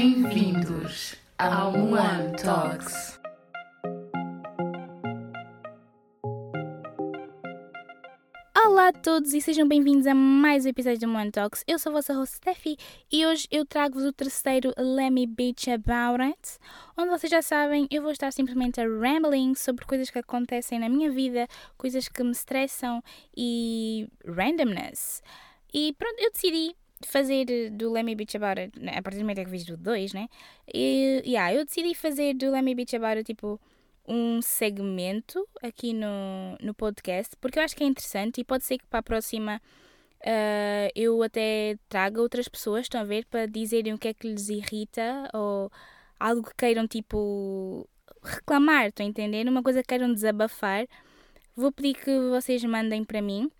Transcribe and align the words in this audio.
Bem-vindos 0.00 1.16
ao 1.36 1.74
One 1.74 2.30
Talks. 2.40 3.18
Olá 8.64 8.90
a 8.90 8.92
todos 8.92 9.34
e 9.34 9.40
sejam 9.40 9.66
bem-vindos 9.66 10.06
a 10.06 10.14
mais 10.14 10.64
um 10.64 10.68
episódio 10.68 11.00
do 11.00 11.12
One 11.12 11.32
Talks. 11.32 11.64
Eu 11.66 11.80
sou 11.80 11.90
a 11.90 11.94
vossa 11.94 12.14
host 12.14 12.36
Steffi 12.36 12.76
e 13.10 13.26
hoje 13.26 13.48
eu 13.50 13.66
trago-vos 13.66 14.04
o 14.04 14.12
terceiro 14.12 14.72
Let 14.78 15.10
Me 15.10 15.24
About 15.24 16.22
It, 16.22 16.58
onde 16.96 17.10
vocês 17.10 17.28
já 17.28 17.42
sabem, 17.42 17.88
eu 17.90 18.00
vou 18.00 18.12
estar 18.12 18.32
simplesmente 18.32 18.80
a 18.80 18.84
rambling 18.84 19.56
sobre 19.56 19.84
coisas 19.84 20.10
que 20.10 20.20
acontecem 20.20 20.78
na 20.78 20.88
minha 20.88 21.10
vida, 21.10 21.48
coisas 21.76 22.06
que 22.06 22.22
me 22.22 22.30
estressam 22.30 23.02
e 23.36 24.06
randomness. 24.24 25.24
E 25.74 25.92
pronto, 25.98 26.20
eu 26.20 26.30
decidi 26.30 26.76
fazer 27.06 27.70
do 27.70 27.92
Let 27.92 28.04
Me 28.04 28.14
Bitch 28.14 28.34
About 28.34 28.60
It, 28.60 28.78
né, 28.78 28.96
a 28.96 29.02
partir 29.02 29.18
do 29.18 29.22
momento 29.22 29.44
que 29.44 29.50
fiz 29.50 29.64
do 29.64 29.76
2, 29.76 30.12
né? 30.12 30.28
E 30.72 31.22
yeah, 31.24 31.54
eu 31.54 31.64
decidi 31.64 31.94
fazer 31.94 32.34
do 32.34 32.50
Let 32.50 32.62
Me 32.62 32.74
Bitch 32.74 32.94
About 32.94 33.18
It 33.18 33.24
tipo 33.24 33.60
um 34.06 34.40
segmento 34.40 35.46
aqui 35.62 35.92
no, 35.92 36.56
no 36.60 36.74
podcast, 36.74 37.36
porque 37.40 37.58
eu 37.58 37.62
acho 37.62 37.76
que 37.76 37.84
é 37.84 37.86
interessante 37.86 38.40
e 38.40 38.44
pode 38.44 38.64
ser 38.64 38.78
que 38.78 38.86
para 38.86 39.00
a 39.00 39.02
próxima 39.02 39.60
uh, 40.20 40.90
eu 40.94 41.22
até 41.22 41.76
traga 41.88 42.20
outras 42.20 42.48
pessoas, 42.48 42.82
estão 42.82 43.02
a 43.02 43.04
ver, 43.04 43.26
para 43.26 43.46
dizerem 43.46 43.92
o 43.92 43.98
que 43.98 44.08
é 44.08 44.14
que 44.14 44.28
lhes 44.28 44.48
irrita 44.48 45.28
ou 45.34 45.70
algo 46.18 46.42
que 46.42 46.54
queiram 46.56 46.86
tipo 46.86 47.88
reclamar, 48.24 48.86
estão 48.88 49.04
a 49.04 49.08
entender? 49.08 49.46
Uma 49.48 49.62
coisa 49.62 49.82
que 49.82 49.88
queiram 49.88 50.12
desabafar. 50.12 50.86
Vou 51.54 51.70
pedir 51.70 51.94
que 51.94 52.10
vocês 52.30 52.62
mandem 52.64 53.04
para 53.04 53.20
mim 53.20 53.50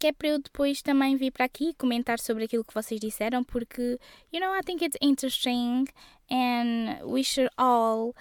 que 0.00 0.06
é 0.06 0.12
para 0.12 0.28
eu 0.28 0.38
depois 0.38 0.80
também 0.80 1.14
vir 1.14 1.30
para 1.30 1.44
aqui 1.44 1.74
comentar 1.74 2.18
sobre 2.18 2.44
aquilo 2.44 2.64
que 2.64 2.72
vocês 2.72 2.98
disseram, 2.98 3.44
porque, 3.44 4.00
you 4.32 4.40
know, 4.40 4.56
I 4.56 4.62
think 4.64 4.82
it's 4.82 4.96
interesting 5.02 5.84
and 6.30 7.04
we 7.04 7.22
should 7.22 7.50
all 7.58 8.14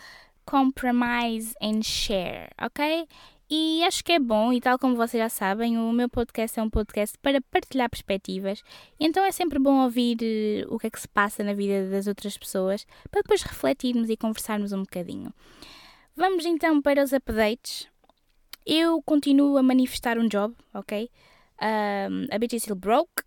compromise 0.45 1.55
and 1.61 1.81
share, 1.81 2.49
ok? 2.61 3.07
E 3.49 3.83
acho 3.85 4.03
que 4.03 4.11
é 4.11 4.19
bom, 4.19 4.51
e 4.51 4.59
tal 4.59 4.77
como 4.77 4.97
vocês 4.97 5.23
já 5.23 5.29
sabem, 5.29 5.77
o 5.77 5.91
meu 5.93 6.09
podcast 6.09 6.59
é 6.59 6.61
um 6.61 6.69
podcast 6.69 7.17
para 7.19 7.39
partilhar 7.41 7.89
perspectivas, 7.89 8.61
então 8.99 9.23
é 9.23 9.31
sempre 9.31 9.57
bom 9.57 9.81
ouvir 9.81 10.17
uh, 10.21 10.75
o 10.75 10.77
que 10.77 10.87
é 10.87 10.89
que 10.89 10.99
se 10.99 11.07
passa 11.07 11.45
na 11.45 11.53
vida 11.53 11.89
das 11.89 12.07
outras 12.07 12.37
pessoas, 12.37 12.85
para 13.09 13.21
depois 13.21 13.41
refletirmos 13.41 14.09
e 14.09 14.17
conversarmos 14.17 14.73
um 14.73 14.81
bocadinho. 14.81 15.33
Vamos 16.13 16.45
então 16.45 16.81
para 16.81 17.01
os 17.01 17.13
updates. 17.13 17.87
Eu 18.65 19.01
continuo 19.01 19.57
a 19.57 19.63
manifestar 19.63 20.19
um 20.19 20.27
job, 20.27 20.53
ok? 20.73 21.09
Um, 21.61 22.27
a 22.31 22.37
bitch 22.39 22.59
still 22.59 22.75
broke. 22.75 23.23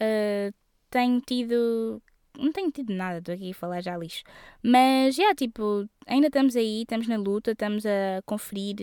Uh, 0.00 0.52
tenho 0.90 1.20
tido. 1.20 2.02
Não 2.38 2.50
tenho 2.50 2.70
tido 2.70 2.94
nada, 2.94 3.18
estou 3.18 3.34
aqui 3.34 3.50
a 3.50 3.54
falar 3.54 3.82
já 3.82 3.96
lixo. 3.96 4.22
Mas, 4.62 5.16
já, 5.16 5.22
yeah, 5.22 5.36
tipo, 5.36 5.86
ainda 6.06 6.28
estamos 6.28 6.56
aí, 6.56 6.82
estamos 6.82 7.06
na 7.06 7.16
luta, 7.16 7.52
estamos 7.52 7.84
a 7.84 8.22
conferir 8.24 8.76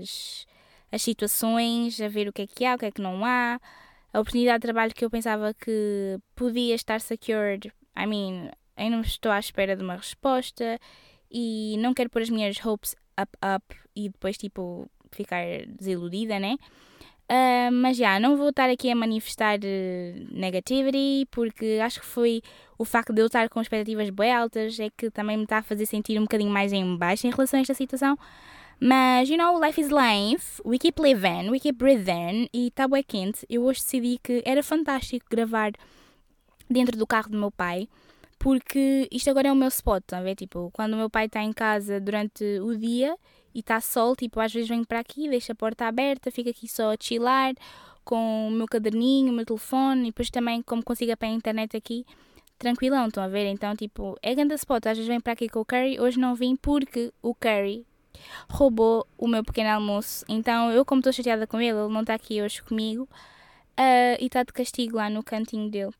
as, 0.00 0.46
as 0.92 1.02
situações, 1.02 2.00
a 2.00 2.06
ver 2.06 2.28
o 2.28 2.32
que 2.32 2.42
é 2.42 2.46
que 2.46 2.64
há, 2.64 2.76
o 2.76 2.78
que 2.78 2.86
é 2.86 2.90
que 2.92 3.02
não 3.02 3.24
há. 3.24 3.60
A 4.12 4.20
oportunidade 4.20 4.60
de 4.60 4.62
trabalho 4.62 4.94
que 4.94 5.04
eu 5.04 5.10
pensava 5.10 5.52
que 5.52 6.16
podia 6.36 6.76
estar 6.76 7.00
secured, 7.00 7.72
I 7.96 8.06
mean, 8.06 8.52
ainda 8.76 9.00
estou 9.00 9.32
à 9.32 9.38
espera 9.38 9.74
de 9.74 9.82
uma 9.82 9.96
resposta 9.96 10.78
e 11.30 11.76
não 11.78 11.94
quero 11.94 12.10
pôr 12.10 12.22
as 12.22 12.30
minhas 12.30 12.64
hopes 12.64 12.94
up, 13.20 13.36
up 13.42 13.76
e 13.96 14.10
depois, 14.10 14.36
tipo, 14.36 14.88
ficar 15.10 15.44
desiludida, 15.66 16.38
né? 16.38 16.56
Uh, 17.32 17.72
mas 17.72 17.96
já, 17.96 18.20
não 18.20 18.36
vou 18.36 18.50
estar 18.50 18.68
aqui 18.68 18.90
a 18.90 18.94
manifestar 18.94 19.58
uh, 19.58 20.38
negativity, 20.38 21.26
porque 21.30 21.78
acho 21.82 22.00
que 22.00 22.04
foi 22.04 22.42
o 22.76 22.84
facto 22.84 23.10
de 23.10 23.22
eu 23.22 23.26
estar 23.26 23.48
com 23.48 23.58
expectativas 23.58 24.10
bem 24.10 24.30
altas 24.30 24.78
é 24.78 24.90
que 24.90 25.10
também 25.10 25.38
me 25.38 25.44
está 25.44 25.58
a 25.58 25.62
fazer 25.62 25.86
sentir 25.86 26.18
um 26.18 26.24
bocadinho 26.24 26.50
mais 26.50 26.74
em 26.74 26.94
baixo 26.94 27.26
em 27.26 27.30
relação 27.30 27.58
a 27.58 27.62
esta 27.62 27.72
situação. 27.72 28.18
Mas, 28.78 29.30
you 29.30 29.38
know, 29.38 29.58
life 29.58 29.80
is 29.80 29.88
life, 29.88 30.60
we 30.62 30.78
keep 30.78 31.00
living, 31.00 31.48
we 31.48 31.58
keep 31.58 31.78
breathing, 31.78 32.50
e 32.52 32.66
está 32.66 32.86
bem 32.86 33.02
quente. 33.02 33.46
Eu 33.48 33.62
hoje 33.64 33.80
decidi 33.80 34.18
que 34.22 34.42
era 34.44 34.62
fantástico 34.62 35.24
gravar 35.30 35.72
dentro 36.68 36.98
do 36.98 37.06
carro 37.06 37.30
do 37.30 37.38
meu 37.38 37.50
pai, 37.50 37.88
porque 38.38 39.08
isto 39.10 39.30
agora 39.30 39.48
é 39.48 39.52
o 39.52 39.56
meu 39.56 39.68
spot, 39.68 40.02
tá 40.06 40.18
a 40.18 40.22
ver? 40.22 40.34
Tipo, 40.34 40.70
quando 40.70 40.92
o 40.92 40.96
meu 40.96 41.08
pai 41.08 41.26
está 41.26 41.42
em 41.42 41.52
casa 41.52 41.98
durante 41.98 42.44
o 42.60 42.76
dia 42.76 43.16
e 43.54 43.60
está 43.60 43.80
sol, 43.80 44.16
tipo, 44.16 44.40
às 44.40 44.52
vezes 44.52 44.68
venho 44.68 44.86
para 44.86 44.98
aqui, 44.98 45.28
deixo 45.28 45.52
a 45.52 45.54
porta 45.54 45.86
aberta, 45.86 46.30
fico 46.30 46.50
aqui 46.50 46.68
só 46.68 46.92
a 46.92 46.96
chilar 46.98 47.54
com 48.04 48.48
o 48.48 48.50
meu 48.50 48.66
caderninho, 48.66 49.32
o 49.32 49.34
meu 49.34 49.46
telefone 49.46 50.02
e 50.02 50.06
depois 50.06 50.30
também, 50.30 50.62
como 50.62 50.82
consigo 50.82 51.12
apanhar 51.12 51.34
a 51.34 51.36
internet 51.36 51.76
aqui, 51.76 52.04
tranquilão, 52.58 53.08
estão 53.08 53.22
a 53.22 53.28
ver? 53.28 53.46
Então, 53.46 53.74
tipo, 53.76 54.16
é 54.22 54.34
grande 54.34 54.54
spot. 54.54 54.86
Às 54.86 54.96
vezes 54.96 55.08
venho 55.08 55.22
para 55.22 55.32
aqui 55.32 55.48
com 55.48 55.60
o 55.60 55.64
Curry, 55.64 56.00
hoje 56.00 56.18
não 56.18 56.34
vim 56.34 56.56
porque 56.56 57.12
o 57.22 57.34
Curry 57.34 57.86
roubou 58.48 59.06
o 59.18 59.26
meu 59.26 59.44
pequeno 59.44 59.70
almoço. 59.70 60.24
Então, 60.28 60.70
eu, 60.70 60.84
como 60.84 61.00
estou 61.00 61.12
chateada 61.12 61.46
com 61.46 61.60
ele, 61.60 61.78
ele 61.78 61.92
não 61.92 62.00
está 62.02 62.14
aqui 62.14 62.42
hoje 62.42 62.62
comigo 62.62 63.04
uh, 63.04 64.16
e 64.20 64.26
está 64.26 64.42
de 64.42 64.52
castigo 64.52 64.96
lá 64.96 65.10
no 65.10 65.22
cantinho 65.22 65.70
dele. 65.70 65.92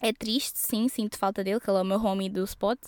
É 0.00 0.12
triste, 0.12 0.58
sim, 0.58 0.88
sinto 0.88 1.16
falta 1.16 1.42
dele, 1.42 1.60
que 1.60 1.70
ele 1.70 1.78
é 1.78 1.82
o 1.82 1.84
meu 1.84 2.02
homie 2.02 2.28
do 2.28 2.44
spot. 2.44 2.78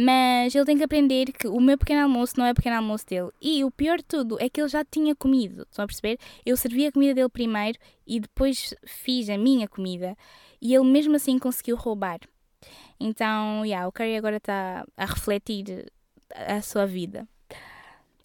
Mas 0.00 0.54
ele 0.54 0.64
tem 0.64 0.78
que 0.78 0.84
aprender 0.84 1.32
que 1.32 1.48
o 1.48 1.60
meu 1.60 1.76
pequeno 1.76 2.02
almoço 2.02 2.34
não 2.38 2.46
é 2.46 2.52
o 2.52 2.54
pequeno 2.54 2.76
almoço 2.76 3.04
dele. 3.04 3.30
E 3.42 3.64
o 3.64 3.70
pior 3.70 3.98
de 3.98 4.04
tudo 4.04 4.36
é 4.40 4.48
que 4.48 4.60
ele 4.60 4.68
já 4.68 4.84
tinha 4.84 5.12
comido. 5.12 5.66
Estão 5.68 5.84
a 5.84 5.88
perceber? 5.88 6.18
Eu 6.46 6.56
servi 6.56 6.86
a 6.86 6.92
comida 6.92 7.14
dele 7.14 7.28
primeiro 7.28 7.76
e 8.06 8.20
depois 8.20 8.72
fiz 8.86 9.28
a 9.28 9.36
minha 9.36 9.66
comida. 9.66 10.16
E 10.62 10.72
ele 10.72 10.84
mesmo 10.84 11.16
assim 11.16 11.36
conseguiu 11.36 11.74
roubar. 11.74 12.20
Então, 13.00 13.64
yeah, 13.64 13.88
o 13.88 13.92
Curry 13.92 14.16
agora 14.16 14.36
está 14.36 14.86
a 14.96 15.04
refletir 15.04 15.90
a 16.32 16.62
sua 16.62 16.86
vida. 16.86 17.26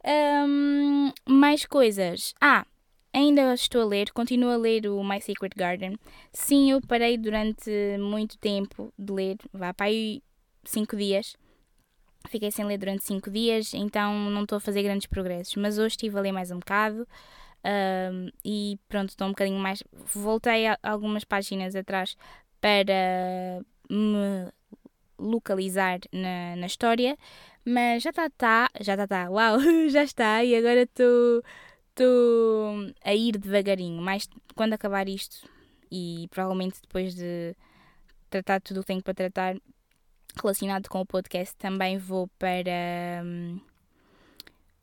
Um, 0.06 1.12
mais 1.28 1.66
coisas. 1.66 2.36
Ah, 2.40 2.68
ainda 3.12 3.52
estou 3.52 3.82
a 3.82 3.86
ler, 3.86 4.12
continuo 4.12 4.52
a 4.52 4.58
ler 4.58 4.86
o 4.86 5.04
My 5.04 5.20
Secret 5.20 5.54
Garden. 5.56 5.98
Sim, 6.32 6.70
eu 6.70 6.80
parei 6.82 7.18
durante 7.18 7.72
muito 7.98 8.38
tempo 8.38 8.94
de 8.96 9.12
ler, 9.12 9.38
vá 9.52 9.74
para 9.74 9.88
aí 9.88 10.22
5 10.66 10.96
dias. 10.96 11.36
Fiquei 12.28 12.52
sem 12.52 12.66
ler 12.66 12.78
durante 12.78 13.04
5 13.04 13.30
dias, 13.30 13.74
então 13.74 14.14
não 14.30 14.44
estou 14.44 14.58
a 14.58 14.62
fazer 14.62 14.82
grandes 14.84 15.08
progressos. 15.08 15.56
Mas 15.56 15.78
hoje 15.78 15.90
estive 15.90 16.18
a 16.18 16.22
ler 16.22 16.32
mais 16.32 16.52
um 16.52 16.60
bocado 16.60 17.08
um, 17.64 18.30
e 18.44 18.78
pronto, 18.90 19.10
estou 19.10 19.28
um 19.28 19.32
bocadinho 19.32 19.60
mais. 19.60 19.84
Voltei 20.14 20.66
algumas 20.82 21.24
páginas 21.24 21.76
atrás 21.76 22.16
para 22.60 23.64
me 23.90 24.52
localizar 25.18 26.00
na, 26.12 26.56
na 26.58 26.66
história, 26.66 27.18
mas 27.66 28.04
já 28.04 28.10
está, 28.10 28.30
tá, 28.30 28.70
já 28.82 28.94
está, 28.94 29.08
tá, 29.08 29.30
uau, 29.30 29.60
já 29.90 30.04
está, 30.04 30.44
e 30.44 30.56
agora 30.56 30.84
estou 30.84 31.44
a 33.04 33.14
ir 33.14 33.38
devagarinho. 33.38 34.02
Mais 34.02 34.28
quando 34.56 34.74
acabar 34.74 35.08
isto 35.08 35.48
e 35.92 36.28
provavelmente 36.32 36.82
depois 36.82 37.16
de 37.16 37.56
tratar 38.30 38.60
tudo 38.62 38.78
o 38.78 38.80
que 38.82 38.88
tenho 38.88 39.04
para 39.04 39.14
tratar, 39.14 39.56
relacionado 40.42 40.88
com 40.90 41.02
o 41.02 41.06
podcast, 41.06 41.56
também 41.58 41.98
vou 41.98 42.28
para. 42.40 43.22
Hum, 43.24 43.60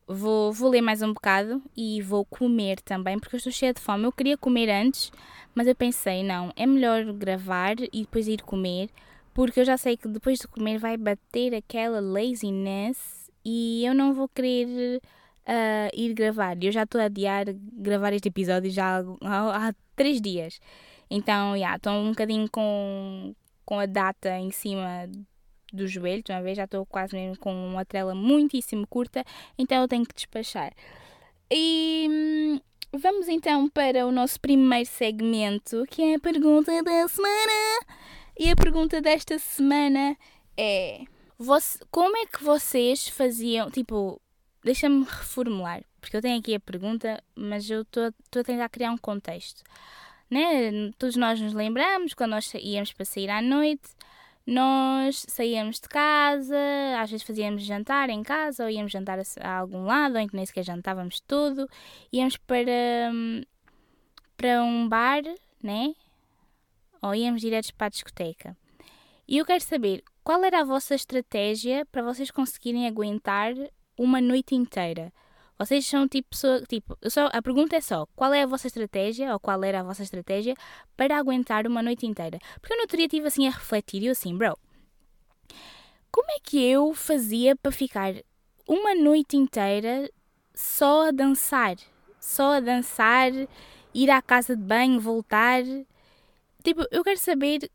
vou, 0.07 0.53
vou 0.53 0.71
ler 0.71 0.81
mais 0.81 1.03
um 1.03 1.13
bocado 1.13 1.63
e 1.77 2.03
vou 2.03 2.25
comer 2.25 2.81
também, 2.81 3.19
porque 3.19 3.37
eu 3.37 3.39
estou 3.39 3.53
cheia 3.53 3.73
de 3.73 3.81
fome. 3.81 4.05
Eu 4.05 4.13
queria 4.13 4.37
comer 4.37 4.69
antes, 4.71 5.13
mas 5.55 5.67
eu 5.67 5.75
pensei, 5.75 6.23
não, 6.23 6.53
é 6.57 6.67
melhor 6.67 7.05
gravar 7.13 7.77
e 7.93 8.03
depois 8.03 8.27
ir 8.27 8.43
comer, 8.43 8.91
porque 9.33 9.61
eu 9.61 9.65
já 9.65 9.77
sei 9.77 9.97
que 9.97 10.09
depois 10.09 10.39
de 10.41 10.49
comer 10.49 10.79
vai 10.79 10.97
bater 10.97 11.55
aquela 11.55 12.01
laziness 12.01 13.31
e 13.45 13.85
eu 13.85 13.95
não 13.95 14.13
vou 14.13 14.29
querer 14.29 15.01
uh, 15.47 15.91
ir 15.95 16.15
gravar. 16.15 16.57
Eu 16.63 16.73
já 16.73 16.83
estou 16.83 17.01
a 17.01 17.05
adiar 17.05 17.47
gravar 17.73 18.13
este 18.13 18.29
episódio 18.29 18.71
já 18.71 19.01
há, 19.23 19.69
há 19.69 19.75
três 19.97 20.21
dias. 20.21 20.61
Então, 21.11 21.53
já, 21.53 21.57
yeah, 21.57 21.77
estou 21.77 21.93
um 21.93 22.11
bocadinho 22.11 22.49
com, 22.51 23.35
com 23.65 23.79
a 23.79 23.87
data 23.87 24.39
em 24.39 24.51
cima 24.51 25.09
do 25.73 25.87
joelho, 25.87 26.23
uma 26.29 26.43
vez 26.43 26.57
já 26.57 26.65
estou 26.65 26.85
quase 26.87 27.15
mesmo 27.15 27.39
com 27.39 27.53
uma 27.53 27.85
trela 27.85 28.15
muitíssimo 28.15 28.87
curta, 28.87 29.25
então 29.59 29.83
eu 29.83 29.89
tenho 29.89 30.05
que 30.05 30.15
despachar. 30.15 30.73
E 31.51 32.07
hum, 32.11 32.61
vamos 32.93 33.29
então 33.29 33.69
para 33.69 34.07
o 34.07 34.13
nosso 34.13 34.41
primeiro 34.41 34.89
segmento, 34.89 35.85
que 35.91 36.03
é 36.03 36.15
a 36.15 36.21
pergunta 36.21 36.83
da 36.83 37.09
semana. 37.09 37.87
E 38.39 38.51
a 38.51 38.57
pergunta 38.57 39.01
desta 39.01 39.39
semana 39.39 40.17
é: 40.57 41.03
você, 41.39 41.79
como 41.91 42.17
é 42.17 42.27
que 42.27 42.43
vocês 42.43 43.09
faziam? 43.09 43.71
Tipo, 43.71 44.21
deixa-me 44.63 45.05
reformular, 45.05 45.83
porque 46.01 46.17
eu 46.17 46.23
tenho 46.23 46.39
aqui 46.39 46.55
a 46.55 46.61
pergunta, 46.61 47.23
mas 47.35 47.69
eu 47.69 47.83
estou 47.83 48.05
a 48.05 48.45
tentar 48.45 48.69
criar 48.69 48.93
um 48.93 48.99
contexto. 48.99 49.63
Né? 50.31 50.93
Todos 50.97 51.17
nós 51.17 51.41
nos 51.41 51.53
lembramos 51.53 52.15
quando 52.15 52.31
nós 52.31 52.53
íamos 52.55 52.93
para 52.93 53.05
sair 53.05 53.29
à 53.31 53.43
noite 53.43 53.91
nós 54.51 55.25
saíamos 55.29 55.77
de 55.77 55.89
casa, 55.89 56.57
às 56.99 57.09
vezes 57.09 57.25
fazíamos 57.25 57.63
jantar 57.63 58.11
em 58.11 58.21
casa, 58.21 58.65
ou 58.65 58.71
íamos 58.71 58.91
jantar 58.91 59.17
a, 59.41 59.59
algum 59.59 59.85
lado, 59.85 60.17
ou 60.17 60.21
então 60.21 60.37
nem 60.37 60.45
sequer 60.45 60.65
jantávamos 60.65 61.21
tudo, 61.21 61.69
íamos 62.13 62.37
para, 62.37 63.13
para 64.37 64.61
um 64.65 64.89
bar, 64.89 65.23
né? 65.63 65.95
Ou 67.01 67.15
íamos 67.15 67.41
direto 67.41 67.73
para 67.77 67.87
a 67.87 67.91
discoteca. 67.91 68.57
E 69.29 69.39
eu 69.39 69.47
quero 69.47 69.63
saber 69.63 70.03
qual 70.25 70.43
era 70.43 70.63
a 70.63 70.65
vossa 70.65 70.97
estratégia 70.97 71.87
para 71.87 72.03
vocês 72.03 72.33
conseguirem 72.33 72.89
aguentar 72.89 73.55
uma 73.97 74.21
noite 74.21 74.57
inteira. 74.57 75.13
Vocês 75.61 75.85
são 75.85 76.09
tipo 76.09 76.31
pessoa. 76.31 76.63
Tipo, 76.63 76.97
só, 77.11 77.29
a 77.31 77.43
pergunta 77.43 77.77
é 77.77 77.83
só: 77.83 78.07
qual 78.17 78.33
é 78.33 78.43
a 78.43 78.47
vossa 78.47 78.67
estratégia, 78.67 79.31
ou 79.35 79.39
qual 79.39 79.63
era 79.63 79.81
a 79.81 79.83
vossa 79.83 80.03
estratégia 80.03 80.55
para 80.97 81.19
aguentar 81.19 81.67
uma 81.67 81.83
noite 81.83 82.07
inteira? 82.07 82.39
Porque 82.59 82.73
eu 82.73 82.79
no 82.79 82.87
dia 82.87 83.05
estive 83.05 83.27
assim 83.27 83.47
a 83.47 83.51
refletir 83.51 84.03
e 84.03 84.07
eu 84.07 84.13
assim, 84.13 84.35
bro, 84.35 84.59
como 86.11 86.31
é 86.31 86.39
que 86.43 86.59
eu 86.65 86.95
fazia 86.95 87.55
para 87.55 87.71
ficar 87.71 88.15
uma 88.67 88.95
noite 88.95 89.37
inteira 89.37 90.11
só 90.55 91.09
a 91.09 91.11
dançar? 91.11 91.77
Só 92.19 92.55
a 92.55 92.61
dançar, 92.61 93.31
ir 93.93 94.11
à 94.11 94.23
casa 94.23 94.57
de 94.57 94.63
banho, 94.63 94.99
voltar. 94.99 95.63
Tipo, 96.65 96.87
eu 96.91 97.05
quero 97.05 97.19
saber 97.19 97.71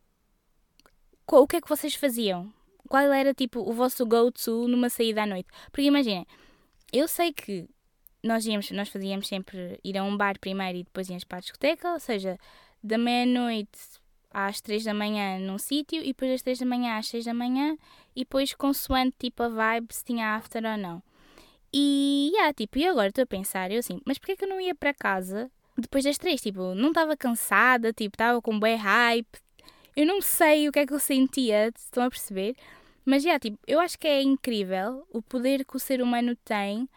o 1.32 1.48
que 1.48 1.58
é 1.58 1.62
que 1.62 1.70
vocês 1.70 1.94
faziam. 1.94 2.52
Qual 2.90 3.14
era 3.14 3.32
tipo 3.32 3.60
o 3.60 3.74
vosso 3.74 4.04
go-to 4.08 4.68
numa 4.68 4.90
saída 4.90 5.22
à 5.22 5.28
noite? 5.28 5.50
Porque 5.72 5.84
imaginem, 5.84 6.26
eu 6.92 7.08
sei 7.08 7.32
que 7.32 7.68
nós 8.26 8.46
íamos, 8.46 8.72
nós 8.72 8.90
fazíamos 8.90 9.28
sempre 9.28 9.80
ir 9.84 9.98
a 9.98 10.04
um 10.04 10.18
bar 10.18 10.40
primeiro 10.40 10.80
e 10.80 10.84
depois 10.84 11.08
íamos 11.08 11.24
para 11.24 11.38
a 11.38 11.42
discoteca, 11.42 11.94
ou 11.94 12.00
seja, 12.00 12.38
da 12.84 12.98
meia-noite 12.98 13.80
às 14.32 14.60
três 14.60 14.84
da 14.84 14.94
manhã 14.94 15.40
num 15.40 15.58
sítio 15.58 16.02
e 16.02 16.08
depois 16.08 16.32
das 16.32 16.42
três 16.42 16.60
da 16.60 16.66
manhã 16.66 16.98
às 16.98 17.08
seis 17.08 17.24
da 17.24 17.34
manhã 17.34 17.78
e 18.16 18.22
depois 18.22 18.54
consoante 18.54 19.16
tipo 19.20 19.44
a 19.44 19.50
vibe 19.50 19.94
se 19.94 20.04
tinha 20.04 20.36
after 20.36 20.66
ou 20.66 20.78
não. 20.78 21.02
E, 21.72 22.32
yeah, 22.34 22.54
tipo, 22.54 22.80
e 22.80 22.86
agora 22.86 23.10
estou 23.10 23.24
a 23.24 23.28
pensar, 23.28 23.70
eu 23.72 23.80
assim, 23.80 24.02
mas 24.06 24.18
porquê 24.18 24.36
que 24.36 24.46
eu 24.46 24.50
não 24.50 24.60
ia 24.60 24.74
para 24.74 24.94
casa 24.94 25.52
depois 25.78 26.04
das 26.04 26.18
três? 26.18 26.42
Tipo, 26.42 26.74
não 26.74 26.90
estava 26.90 27.16
cansada, 27.16 27.94
tipo, 27.94 28.16
estava 28.16 28.42
com 28.42 28.60
bem 28.60 28.76
hype. 28.76 29.38
Eu 29.96 30.06
não 30.06 30.22
sei 30.22 30.68
o 30.68 30.72
que 30.72 30.80
é 30.80 30.86
que 30.86 30.94
eu 30.94 31.00
sentia, 31.00 31.72
estão 31.76 32.04
a 32.04 32.10
perceber? 32.10 32.56
Mas, 33.06 33.24
yeah, 33.24 33.40
tipo, 33.40 33.58
eu 33.68 33.80
acho 33.80 34.00
que 34.00 34.08
é 34.08 34.22
incrível 34.22 35.06
o 35.12 35.22
poder 35.22 35.64
que 35.64 35.76
o 35.76 35.80
ser 35.80 36.02
humano 36.02 36.36
tem 36.44 36.90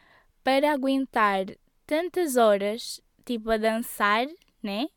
para 0.49 0.73
aguentar 0.73 1.45
tantas 1.87 2.39
horas, 2.39 3.03
tipo, 3.23 3.50
a 3.50 3.59
dançar, 3.59 4.27
né? 4.62 4.89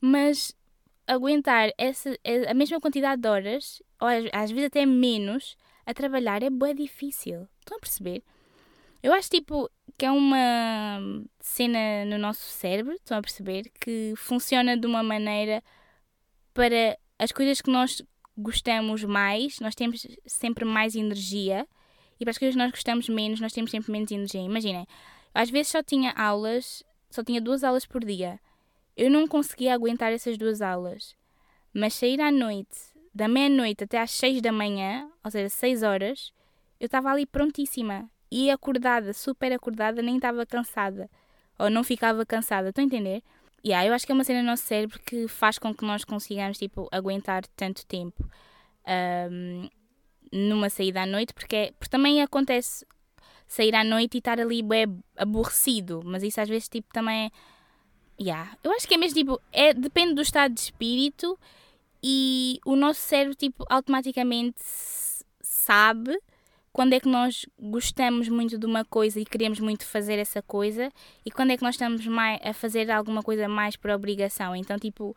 Mas 0.00 0.56
aguentar 1.06 1.70
essa, 1.76 2.16
a 2.48 2.54
mesma 2.54 2.80
quantidade 2.80 3.20
de 3.20 3.28
horas, 3.28 3.82
ou 4.00 4.08
às 4.32 4.50
vezes 4.50 4.68
até 4.68 4.86
menos, 4.86 5.54
a 5.84 5.92
trabalhar 5.92 6.42
é 6.42 6.48
bem 6.48 6.74
difícil. 6.74 7.46
Estão 7.60 7.76
a 7.76 7.80
perceber? 7.80 8.22
Eu 9.02 9.12
acho, 9.12 9.28
tipo, 9.28 9.70
que 9.98 10.06
é 10.06 10.10
uma 10.10 10.98
cena 11.40 12.06
no 12.06 12.16
nosso 12.16 12.46
cérebro, 12.46 12.94
estão 12.94 13.18
a 13.18 13.22
perceber? 13.22 13.70
Que 13.78 14.14
funciona 14.16 14.78
de 14.78 14.86
uma 14.86 15.02
maneira 15.02 15.62
para 16.54 16.96
as 17.18 17.32
coisas 17.32 17.60
que 17.60 17.70
nós 17.70 18.02
gostamos 18.34 19.04
mais, 19.04 19.60
nós 19.60 19.74
temos 19.74 20.06
sempre 20.26 20.64
mais 20.64 20.96
energia 20.96 21.68
e 22.20 22.24
para 22.24 22.30
as 22.30 22.38
coisas 22.38 22.54
que 22.54 22.62
nós 22.62 22.70
gostamos 22.70 23.08
menos, 23.08 23.40
nós 23.40 23.52
temos 23.52 23.70
sempre 23.70 23.92
menos 23.92 24.10
energia. 24.10 24.40
Imaginem, 24.40 24.86
às 25.34 25.50
vezes 25.50 25.68
só 25.68 25.82
tinha 25.82 26.12
aulas, 26.12 26.82
só 27.10 27.22
tinha 27.22 27.40
duas 27.40 27.62
aulas 27.62 27.86
por 27.86 28.04
dia. 28.04 28.40
Eu 28.96 29.10
não 29.10 29.26
conseguia 29.28 29.74
aguentar 29.74 30.12
essas 30.12 30.36
duas 30.36 30.60
aulas. 30.60 31.16
Mas 31.72 31.94
sair 31.94 32.20
à 32.20 32.30
noite, 32.30 32.76
da 33.14 33.28
meia-noite 33.28 33.84
até 33.84 34.00
às 34.00 34.10
seis 34.10 34.42
da 34.42 34.50
manhã, 34.50 35.08
ou 35.24 35.30
seja, 35.30 35.48
seis 35.48 35.82
horas, 35.82 36.32
eu 36.80 36.86
estava 36.86 37.10
ali 37.10 37.24
prontíssima. 37.24 38.10
E 38.30 38.50
acordada, 38.50 39.12
super 39.12 39.52
acordada, 39.52 40.02
nem 40.02 40.16
estava 40.16 40.44
cansada. 40.44 41.08
Ou 41.58 41.70
não 41.70 41.82
ficava 41.82 42.26
cansada, 42.26 42.68
estão 42.68 42.82
a 42.82 42.86
entender? 42.86 43.22
E 43.64 43.70
yeah, 43.70 43.88
eu 43.88 43.94
acho 43.94 44.06
que 44.06 44.12
é 44.12 44.14
uma 44.14 44.24
cena 44.24 44.40
no 44.40 44.46
nosso 44.46 44.64
cérebro 44.64 45.00
que 45.00 45.26
faz 45.26 45.58
com 45.58 45.74
que 45.74 45.84
nós 45.84 46.04
consigamos, 46.04 46.58
tipo, 46.58 46.88
aguentar 46.92 47.46
tanto 47.56 47.84
tempo. 47.86 48.28
Um, 49.30 49.68
numa 50.32 50.70
saída 50.70 51.02
à 51.02 51.06
noite, 51.06 51.32
porque, 51.32 51.56
é, 51.56 51.72
porque 51.72 51.90
também 51.90 52.22
acontece 52.22 52.86
sair 53.46 53.74
à 53.74 53.82
noite 53.82 54.16
e 54.16 54.18
estar 54.18 54.38
ali 54.38 54.62
bem 54.62 55.02
aborrecido, 55.16 56.02
mas 56.04 56.22
isso 56.22 56.40
às 56.40 56.48
vezes 56.48 56.68
tipo 56.68 56.92
também 56.92 57.26
é. 57.26 57.30
Yeah. 58.20 58.56
Eu 58.64 58.72
acho 58.72 58.88
que 58.88 58.94
é 58.94 58.96
mesmo 58.96 59.16
tipo, 59.16 59.40
é, 59.52 59.72
depende 59.72 60.14
do 60.14 60.22
estado 60.22 60.52
de 60.52 60.60
espírito 60.60 61.38
e 62.02 62.58
o 62.66 62.74
nosso 62.74 63.00
cérebro 63.00 63.34
tipo 63.34 63.64
automaticamente 63.68 64.60
sabe 65.40 66.18
quando 66.72 66.92
é 66.92 67.00
que 67.00 67.08
nós 67.08 67.46
gostamos 67.58 68.28
muito 68.28 68.58
de 68.58 68.66
uma 68.66 68.84
coisa 68.84 69.18
e 69.20 69.24
queremos 69.24 69.60
muito 69.60 69.86
fazer 69.86 70.18
essa 70.18 70.42
coisa 70.42 70.92
e 71.24 71.30
quando 71.30 71.50
é 71.50 71.56
que 71.56 71.62
nós 71.62 71.74
estamos 71.74 72.06
mais 72.06 72.40
a 72.42 72.52
fazer 72.52 72.90
alguma 72.90 73.22
coisa 73.22 73.48
mais 73.48 73.76
por 73.76 73.90
obrigação. 73.90 74.54
Então, 74.54 74.78
tipo, 74.78 75.16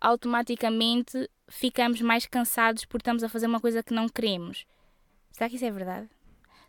automaticamente 0.00 1.28
ficamos 1.48 2.00
mais 2.00 2.26
cansados 2.26 2.84
porque 2.84 3.02
estamos 3.02 3.22
a 3.22 3.28
fazer 3.28 3.46
uma 3.46 3.60
coisa 3.60 3.82
que 3.82 3.94
não 3.94 4.08
queremos. 4.08 4.66
Será 5.30 5.48
que 5.48 5.56
isso 5.56 5.64
é 5.64 5.70
verdade? 5.70 6.08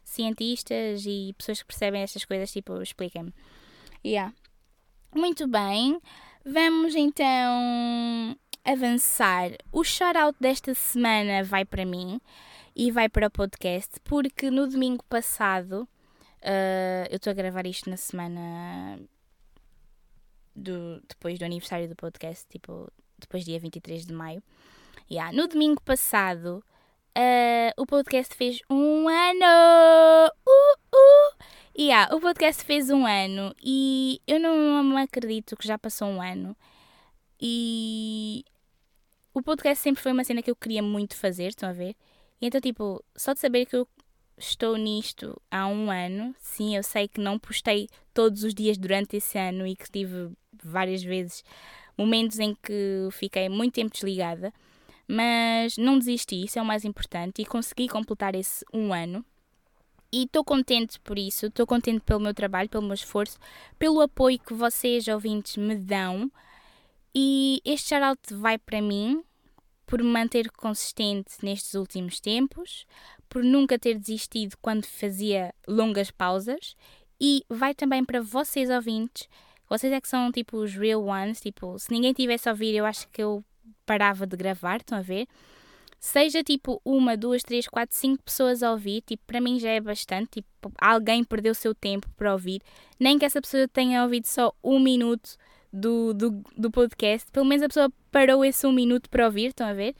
Cientistas 0.04 1.06
e 1.06 1.34
pessoas 1.38 1.62
que 1.62 1.68
percebem 1.68 2.02
estas 2.02 2.26
coisas, 2.26 2.52
tipo, 2.52 2.82
expliquem-me. 2.82 3.34
Yeah. 4.06 4.34
Muito 5.16 5.48
bem, 5.48 6.00
vamos 6.46 6.96
então 6.96 8.38
avançar. 8.64 9.52
O 9.72 9.84
shout-out 9.84 10.38
desta 10.40 10.74
semana 10.74 11.44
vai 11.44 11.66
para 11.66 11.86
mim 11.86 12.20
e 12.76 12.92
vai 12.92 13.10
para 13.10 13.28
o 13.28 13.32
podcast, 13.32 14.00
porque 14.04 14.52
no 14.52 14.68
domingo 14.68 15.04
passado, 15.06 15.88
uh, 16.44 17.08
eu 17.10 17.16
estou 17.16 17.32
a 17.32 17.34
gravar 17.34 17.66
isto 17.66 17.90
na 17.90 17.98
semana 17.98 19.00
do, 20.56 21.02
depois 21.08 21.40
do 21.40 21.46
aniversário 21.46 21.88
do 21.88 21.96
podcast, 21.96 22.46
tipo, 22.50 22.92
depois 23.18 23.44
dia 23.44 23.60
23 23.60 24.06
de 24.06 24.14
maio. 24.14 24.42
Yeah. 25.10 25.36
No 25.36 25.48
domingo 25.48 25.82
passado, 25.82 26.64
uh, 27.18 27.82
o 27.82 27.86
podcast 27.86 28.36
fez 28.36 28.60
um 28.70 29.08
ano! 29.08 30.32
Uh, 30.48 30.96
uh! 30.96 31.44
Yeah, 31.78 32.14
o 32.16 32.20
podcast 32.20 32.64
fez 32.64 32.90
um 32.90 33.06
ano 33.06 33.54
e 33.64 34.20
eu 34.28 34.40
não 34.40 34.98
acredito 34.98 35.56
que 35.56 35.68
já 35.68 35.78
passou 35.78 36.08
um 36.08 36.22
ano. 36.22 36.58
E 37.40 38.44
o 39.34 39.44
podcast 39.44 39.84
sempre 39.84 40.02
foi 40.02 40.12
uma 40.12 40.24
cena 40.24 40.42
que 40.42 40.50
eu 40.50 40.56
queria 40.56 40.82
muito 40.82 41.16
fazer, 41.16 41.50
estão 41.50 41.70
a 41.70 41.74
ver? 41.74 41.96
E 42.42 42.48
então, 42.48 42.60
tipo, 42.60 43.04
só 43.16 43.34
de 43.34 43.40
saber 43.40 43.68
que 43.68 43.76
eu 43.76 43.88
estou 44.38 44.76
nisto 44.76 45.40
há 45.52 45.68
um 45.68 45.92
ano, 45.92 46.36
sim, 46.40 46.76
eu 46.76 46.82
sei 46.82 47.08
que 47.08 47.22
não 47.22 47.38
postei 47.38 47.88
todos 48.14 48.44
os 48.44 48.54
dias 48.56 48.78
durante 48.78 49.18
esse 49.18 49.38
ano 49.38 49.66
e 49.68 49.76
que 49.76 49.90
tive 49.90 50.32
várias 50.64 51.04
vezes 51.04 51.44
momentos 51.98 52.40
em 52.40 52.56
que 52.56 53.10
fiquei 53.12 53.50
muito 53.50 53.74
tempo 53.74 53.92
desligada, 53.92 54.54
mas 55.08 55.78
não 55.78 55.98
desisti, 55.98 56.44
isso 56.44 56.60
é 56.60 56.62
o 56.62 56.66
mais 56.66 56.84
importante, 56.84 57.42
e 57.42 57.46
consegui 57.46 57.88
completar 57.88 58.36
esse 58.36 58.66
um 58.74 58.94
ano. 58.94 59.26
E 60.12 60.24
estou 60.24 60.44
contente 60.44 61.00
por 61.00 61.18
isso, 61.18 61.48
estou 61.48 61.68
contente 61.68 62.02
pelo 62.02 62.20
meu 62.20 62.34
trabalho, 62.34 62.70
pelo 62.70 62.84
meu 62.84 62.94
esforço, 62.94 63.38
pelo 63.78 64.02
apoio 64.02 64.40
que 64.40 64.54
vocês, 64.54 65.08
ouvintes, 65.08 65.58
me 65.58 65.76
dão. 65.76 66.32
E 67.14 67.62
este 67.66 67.90
shout 67.90 68.34
vai 68.34 68.58
para 68.58 68.82
mim, 68.82 69.24
por 69.86 70.02
me 70.02 70.10
manter 70.10 70.50
consistente 70.52 71.32
nestes 71.44 71.74
últimos 71.74 72.20
tempos, 72.20 72.86
por 73.28 73.44
nunca 73.44 73.78
ter 73.78 73.98
desistido 73.98 74.56
quando 74.62 74.86
fazia 74.86 75.54
longas 75.68 76.12
pausas, 76.12 76.76
e 77.20 77.44
vai 77.50 77.74
também 77.74 78.06
para 78.06 78.22
vocês, 78.22 78.70
ouvintes, 78.70 79.28
vocês 79.70 79.92
é 79.92 80.00
que 80.00 80.08
são 80.08 80.32
tipo 80.32 80.58
os 80.58 80.74
real 80.74 81.04
ones. 81.04 81.40
Tipo, 81.42 81.78
se 81.78 81.92
ninguém 81.92 82.14
tivesse 82.14 82.48
a 82.48 82.52
ouvir, 82.52 82.76
eu 82.76 82.86
acho 82.86 83.08
que 83.10 83.22
eu 83.22 83.44
parava 83.86 84.26
de 84.26 84.36
gravar. 84.36 84.78
Estão 84.78 84.98
a 84.98 85.02
ver? 85.02 85.28
Seja 86.00 86.44
tipo 86.44 86.80
uma, 86.86 87.18
duas, 87.18 87.42
três, 87.42 87.68
quatro, 87.68 87.96
cinco 87.96 88.24
pessoas 88.24 88.62
a 88.62 88.72
ouvir, 88.72 89.02
tipo, 89.02 89.24
para 89.26 89.42
mim 89.42 89.60
já 89.60 89.70
é 89.70 89.82
bastante. 89.82 90.42
Tipo, 90.42 90.72
alguém 90.80 91.24
perdeu 91.24 91.56
seu 91.56 91.74
tempo 91.74 92.08
para 92.16 92.32
ouvir. 92.32 92.62
Nem 93.00 93.18
que 93.18 93.26
essa 93.26 93.42
pessoa 93.42 93.68
tenha 93.68 94.04
ouvido 94.04 94.26
só 94.26 94.54
um 94.64 94.80
minuto 94.80 95.36
do, 95.74 96.14
do, 96.14 96.44
do 96.56 96.72
podcast. 96.72 97.32
Pelo 97.32 97.46
menos 97.46 97.64
a 97.64 97.68
pessoa 97.68 97.92
parou 98.12 98.46
esse 98.46 98.66
um 98.68 98.72
minuto 98.72 99.10
para 99.10 99.26
ouvir. 99.26 99.48
Estão 99.48 99.68
a 99.68 99.74
ver? 99.74 99.96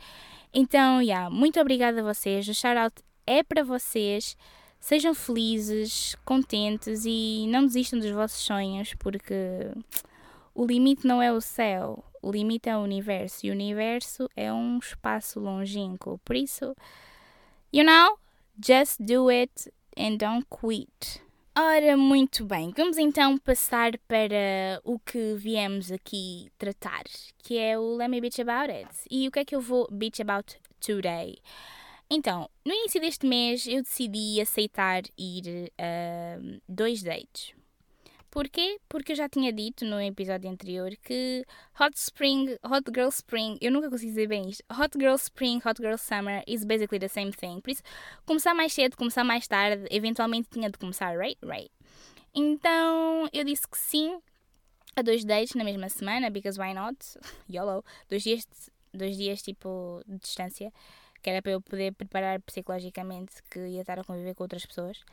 Então, 0.54 1.02
yeah, 1.02 1.30
muito 1.30 1.60
obrigada 1.60 2.00
a 2.00 2.04
vocês. 2.04 2.48
O 2.48 2.54
shout-out 2.54 2.96
é 3.26 3.44
para 3.44 3.64
vocês. 3.64 4.38
Sejam 4.80 5.14
felizes, 5.14 6.16
contentes 6.24 7.04
e 7.06 7.46
não 7.50 7.66
desistam 7.66 8.00
dos 8.00 8.12
vossos 8.12 8.40
sonhos, 8.40 8.94
porque 8.96 9.34
o 10.54 10.66
limite 10.66 11.06
não 11.06 11.22
é 11.22 11.32
o 11.32 11.42
céu, 11.42 12.04
o 12.22 12.32
limite 12.32 12.70
é 12.70 12.78
o 12.78 12.82
universo 12.82 13.46
e 13.46 13.50
o 13.50 13.54
universo 13.54 14.30
é 14.36 14.52
um 14.52 14.78
espaço 14.78 15.40
longínquo. 15.40 16.20
Por 16.24 16.36
isso, 16.36 16.76
you 17.74 17.84
know, 17.84 18.18
just 18.66 19.00
do 19.00 19.30
it 19.30 19.72
and 19.98 20.18
don't 20.18 20.46
quit. 20.50 21.22
Ora, 21.60 21.98
muito 21.98 22.46
bem, 22.46 22.72
vamos 22.78 23.00
então 23.00 23.36
passar 23.38 23.98
para 24.08 24.80
o 24.84 25.00
que 25.00 25.34
viemos 25.36 25.92
aqui 25.92 26.52
tratar, 26.56 27.04
que 27.40 27.58
é 27.58 27.80
o 27.80 27.96
Let 27.96 28.10
Me 28.10 28.22
Bitch 28.22 28.40
About 28.40 28.72
It. 28.72 28.90
E 29.10 29.28
o 29.28 29.32
que 29.32 29.40
é 29.40 29.46
que 29.46 29.56
eu 29.56 29.62
vou 29.62 29.88
bitch 29.92 30.20
about 30.20 30.56
today? 30.80 31.40
Então, 32.10 32.50
no 32.66 32.74
início 32.74 33.02
deste 33.02 33.26
mês 33.26 33.68
eu 33.68 33.84
decidi 33.84 34.40
aceitar 34.40 35.04
ir 35.18 35.72
a 35.78 36.40
uh, 36.40 36.62
dois 36.68 37.04
dates. 37.04 37.54
Porquê? 38.30 38.80
Porque 38.88 39.14
eu 39.14 39.16
já 39.16 39.28
tinha 39.28 39.52
dito 39.52 39.84
no 39.84 40.00
episódio 40.00 40.50
anterior 40.50 40.96
que 41.02 41.46
Hot 41.80 41.98
Spring, 41.98 42.58
Hot 42.64 42.84
Girl 42.94 43.08
Spring, 43.10 43.58
eu 43.60 43.72
nunca 43.72 43.90
consigo 43.90 44.12
dizer 44.12 44.28
bem 44.28 44.50
isto. 44.50 44.64
Hot 44.70 44.98
Girl 44.98 45.16
Spring, 45.16 45.62
Hot 45.66 45.82
Girl 45.82 45.98
Summer 45.98 46.44
is 46.46 46.64
basically 46.64 47.00
the 47.00 47.08
same 47.08 47.32
thing. 47.32 47.60
Por 47.62 47.72
isso, 47.72 47.82
começar 48.26 48.54
mais 48.54 48.74
cedo, 48.74 48.96
começar 48.96 49.24
mais 49.24 49.48
tarde, 49.48 49.88
eventualmente 49.90 50.50
tinha 50.52 50.70
de 50.70 50.78
começar, 50.78 51.18
right? 51.18 51.40
Right. 51.44 51.72
Então, 52.34 53.28
eu 53.34 53.44
disse 53.44 53.68
que 53.68 53.78
sim 53.78 54.20
a 54.96 55.02
dois 55.02 55.26
dates 55.26 55.56
na 55.56 55.64
mesma 55.64 55.90
semana, 55.90 56.30
because 56.30 56.60
why 56.60 56.74
not? 56.74 56.98
YOLO. 57.50 57.84
Dois 58.10 58.24
dias, 58.24 58.48
dois 58.94 59.18
dias 59.18 59.42
tipo 59.42 60.04
de 60.06 60.20
distância, 60.20 60.72
que 61.28 61.32
era 61.32 61.42
para 61.42 61.52
eu 61.52 61.62
poder 61.62 61.92
preparar 61.92 62.42
psicologicamente 62.42 63.34
que 63.52 63.60
ia 63.60 63.82
estar 63.82 64.00
a 64.00 64.04
conviver 64.06 64.34
com 64.34 64.46
outras 64.46 64.66
pessoas. 64.66 65.04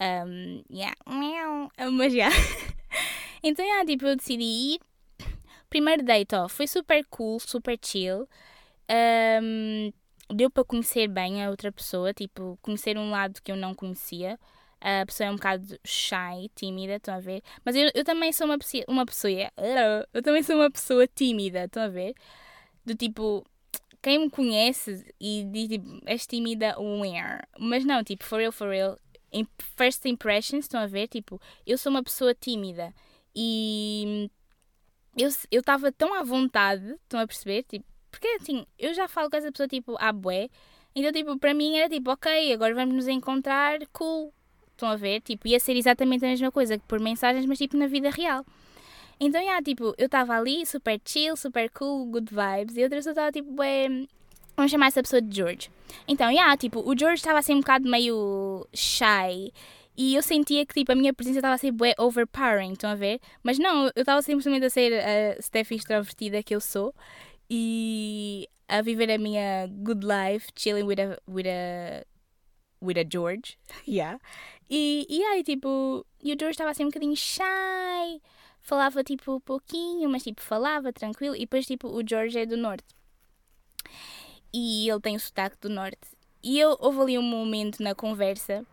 Um, 0.00 0.64
yeah. 0.68 0.96
Mas 1.92 2.12
já. 2.12 2.28
Yeah. 2.28 2.36
então, 3.40 3.64
yeah, 3.64 3.86
tipo, 3.86 4.04
eu 4.04 4.16
decidi 4.16 4.42
ir. 4.42 4.80
Primeiro 5.68 6.02
date, 6.02 6.34
ó, 6.34 6.48
foi 6.48 6.66
super 6.66 7.04
cool, 7.08 7.38
super 7.38 7.78
chill. 7.80 8.28
Um, 9.40 9.92
deu 10.34 10.50
para 10.50 10.64
conhecer 10.64 11.06
bem 11.06 11.44
a 11.44 11.50
outra 11.50 11.70
pessoa, 11.70 12.12
tipo, 12.12 12.58
conhecer 12.60 12.98
um 12.98 13.08
lado 13.08 13.40
que 13.40 13.52
eu 13.52 13.56
não 13.56 13.72
conhecia. 13.72 14.40
A 14.80 15.06
pessoa 15.06 15.28
é 15.28 15.30
um 15.30 15.36
bocado 15.36 15.78
shy, 15.86 16.50
tímida, 16.56 16.96
estão 16.96 17.14
a 17.14 17.20
ver? 17.20 17.44
Mas 17.64 17.76
eu, 17.76 17.88
eu 17.94 18.02
também 18.02 18.32
sou 18.32 18.44
uma, 18.48 18.58
uma 18.88 19.06
pessoa. 19.06 19.32
Eu 20.12 20.20
também 20.20 20.42
sou 20.42 20.56
uma 20.56 20.68
pessoa 20.68 21.06
tímida, 21.06 21.66
estão 21.66 21.84
a 21.84 21.88
ver? 21.88 22.12
Do 22.84 22.96
tipo, 22.96 23.46
quem 24.02 24.18
me 24.18 24.30
conhece 24.30 25.04
e 25.20 25.44
diz 25.44 25.68
tipo, 25.68 26.00
és 26.06 26.26
tímida, 26.26 26.78
where? 26.78 27.42
Mas 27.58 27.84
não, 27.84 28.02
tipo, 28.02 28.24
for 28.24 28.38
real, 28.38 28.52
for 28.52 28.68
real, 28.68 28.98
first 29.76 30.04
impressions, 30.06 30.64
estão 30.64 30.80
a 30.80 30.86
ver? 30.86 31.08
Tipo, 31.08 31.40
eu 31.66 31.76
sou 31.76 31.90
uma 31.90 32.02
pessoa 32.02 32.34
tímida 32.34 32.94
e 33.34 34.30
eu 35.16 35.28
estava 35.60 35.92
tão 35.92 36.14
à 36.14 36.22
vontade, 36.22 36.92
estão 37.02 37.20
a 37.20 37.26
perceber? 37.26 37.64
Tipo, 37.64 37.84
porque 38.10 38.26
assim, 38.40 38.66
eu 38.78 38.92
já 38.94 39.06
falo 39.06 39.30
com 39.30 39.36
essa 39.36 39.52
pessoa 39.52 39.68
tipo, 39.68 39.96
ah, 39.98 40.12
bué. 40.12 40.48
Então, 40.94 41.12
tipo, 41.12 41.38
para 41.38 41.54
mim 41.54 41.76
era 41.76 41.88
tipo, 41.88 42.10
ok, 42.10 42.52
agora 42.52 42.74
vamos 42.74 42.94
nos 42.94 43.08
encontrar, 43.08 43.78
cool. 43.92 44.32
Estão 44.72 44.88
a 44.88 44.96
ver? 44.96 45.20
Tipo, 45.20 45.46
ia 45.46 45.60
ser 45.60 45.76
exatamente 45.76 46.24
a 46.24 46.28
mesma 46.28 46.50
coisa 46.50 46.78
que 46.78 46.84
por 46.86 46.98
mensagens, 47.00 47.44
mas 47.46 47.58
tipo 47.58 47.76
na 47.76 47.86
vida 47.86 48.10
real. 48.10 48.44
Então, 49.20 49.40
yeah, 49.40 49.62
tipo, 49.62 49.94
eu 49.98 50.06
estava 50.06 50.34
ali, 50.34 50.64
super 50.64 50.98
chill, 51.04 51.36
super 51.36 51.68
cool, 51.70 52.06
good 52.06 52.30
vibes, 52.32 52.76
e 52.76 52.82
outra 52.82 52.98
pessoa 52.98 53.12
estava 53.12 53.30
tipo, 53.30 53.52
bué, 53.52 54.06
Vamos 54.56 54.72
chamar 54.72 54.88
essa 54.88 55.02
pessoa 55.02 55.22
de 55.22 55.34
George. 55.34 55.70
Então, 56.06 56.30
yeah, 56.30 56.54
tipo, 56.54 56.80
o 56.80 56.94
George 56.94 57.20
estava 57.20 57.38
assim 57.38 57.54
um 57.54 57.60
bocado 57.60 57.88
meio 57.88 58.66
shy. 58.74 59.52
E 59.96 60.14
eu 60.14 60.22
sentia 60.22 60.64
que 60.66 60.74
tipo, 60.74 60.92
a 60.92 60.94
minha 60.94 61.14
presença 61.14 61.38
estava 61.38 61.54
a 61.54 61.58
ser 61.58 61.72
bué 61.72 61.94
overpowering, 61.98 62.72
estão 62.72 62.90
a 62.90 62.94
ver? 62.94 63.20
Mas 63.42 63.58
não, 63.58 63.86
eu 63.96 64.02
estava 64.02 64.20
simplesmente 64.22 64.66
a 64.66 64.70
ser 64.70 64.92
a 64.94 65.40
Steffi 65.40 65.76
extrovertida 65.76 66.42
que 66.42 66.54
eu 66.54 66.60
sou 66.60 66.94
e 67.48 68.46
a 68.68 68.82
viver 68.82 69.10
a 69.10 69.18
minha 69.18 69.66
good 69.66 70.06
life, 70.06 70.48
chilling 70.54 70.84
with 70.84 71.00
a, 71.00 71.18
with 71.26 71.46
a, 71.46 72.04
with 72.82 72.98
a 72.98 73.04
George. 73.10 73.58
Yeah. 73.88 74.18
E, 74.68 75.06
e 75.08 75.24
aí, 75.24 75.42
tipo, 75.42 76.06
e 76.22 76.34
o 76.34 76.36
George 76.38 76.50
estava 76.50 76.70
assim 76.70 76.84
um 76.84 76.88
bocadinho 76.88 77.16
shy, 77.16 78.20
falava 78.62 79.02
tipo 79.04 79.40
pouquinho, 79.40 80.08
mas 80.08 80.22
tipo 80.22 80.42
falava 80.42 80.92
tranquilo. 80.92 81.34
E 81.36 81.40
depois, 81.40 81.66
tipo, 81.66 81.88
o 81.88 82.02
George 82.06 82.38
é 82.38 82.46
do 82.46 82.56
norte 82.56 82.94
e 84.52 84.88
ele 84.88 85.00
tem 85.00 85.16
o 85.16 85.20
sotaque 85.20 85.56
do 85.60 85.68
norte. 85.68 85.98
E 86.42 86.58
eu, 86.58 86.76
houve 86.80 87.00
ali 87.00 87.18
um 87.18 87.22
momento 87.22 87.82
na 87.82 87.94
conversa 87.94 88.64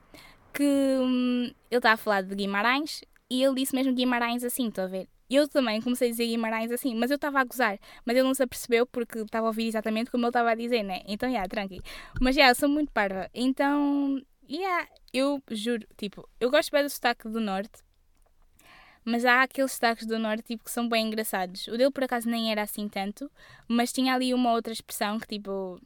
que 0.54 0.64
hum, 0.64 1.52
ele 1.70 1.78
estava 1.78 1.94
a 1.96 1.98
falar 1.98 2.22
de 2.24 2.36
Guimarães 2.36 3.02
e 3.30 3.44
ele 3.44 3.56
disse 3.56 3.76
mesmo 3.76 3.94
Guimarães 3.94 4.44
assim, 4.44 4.70
estou 4.70 4.86
a 4.86 4.88
ver? 4.88 5.08
Eu 5.30 5.48
também 5.48 5.82
comecei 5.82 6.08
a 6.08 6.12
dizer 6.12 6.26
Guimarães 6.26 6.72
assim, 6.72 6.96
mas 6.96 7.12
eu 7.12 7.16
estava 7.16 7.42
a 7.42 7.44
gozar, 7.44 7.78
mas 8.06 8.16
ele 8.16 8.26
não 8.26 8.34
se 8.34 8.44
apercebeu 8.44 8.86
porque 8.86 9.20
estava 9.20 9.46
a 9.48 9.50
ouvir 9.50 9.68
exatamente 9.68 10.10
como 10.10 10.24
ele 10.24 10.30
estava 10.30 10.52
a 10.52 10.56
dizer, 10.56 10.84
né? 10.84 11.02
Então, 11.06 11.28
já, 11.28 11.34
yeah, 11.34 11.50
tranqui. 11.50 11.82
Mas, 12.22 12.36
já, 12.36 12.42
yeah, 12.42 12.52
eu 12.52 12.56
sou 12.56 12.70
muito 12.70 12.92
parva. 12.94 13.30
Então, 13.34 14.22
yeah, 14.50 14.88
eu 15.14 15.44
juro, 15.52 15.86
tipo, 15.98 16.28
eu 16.40 16.50
gosto 16.50 16.72
bem 16.72 16.84
do 16.84 16.90
sotaque 16.90 17.28
do 17.28 17.42
Norte, 17.42 17.84
mas 19.08 19.24
há 19.24 19.44
aqueles 19.44 19.72
sotaques 19.72 20.06
do 20.06 20.20
norte 20.20 20.44
tipo, 20.44 20.66
que 20.66 20.72
são 20.72 20.90
bem 20.90 21.08
engraçados. 21.08 21.66
O 21.70 21.78
dele 21.78 21.92
por 21.92 22.04
acaso 22.04 22.30
nem 22.30 22.52
era 22.52 22.64
assim 22.64 22.90
tanto, 22.90 23.32
mas 23.66 23.94
tinha 23.94 24.14
ali 24.14 24.34
uma 24.34 24.52
outra 24.52 24.74
expressão 24.74 25.18
que 25.18 25.26
tipo. 25.26 25.80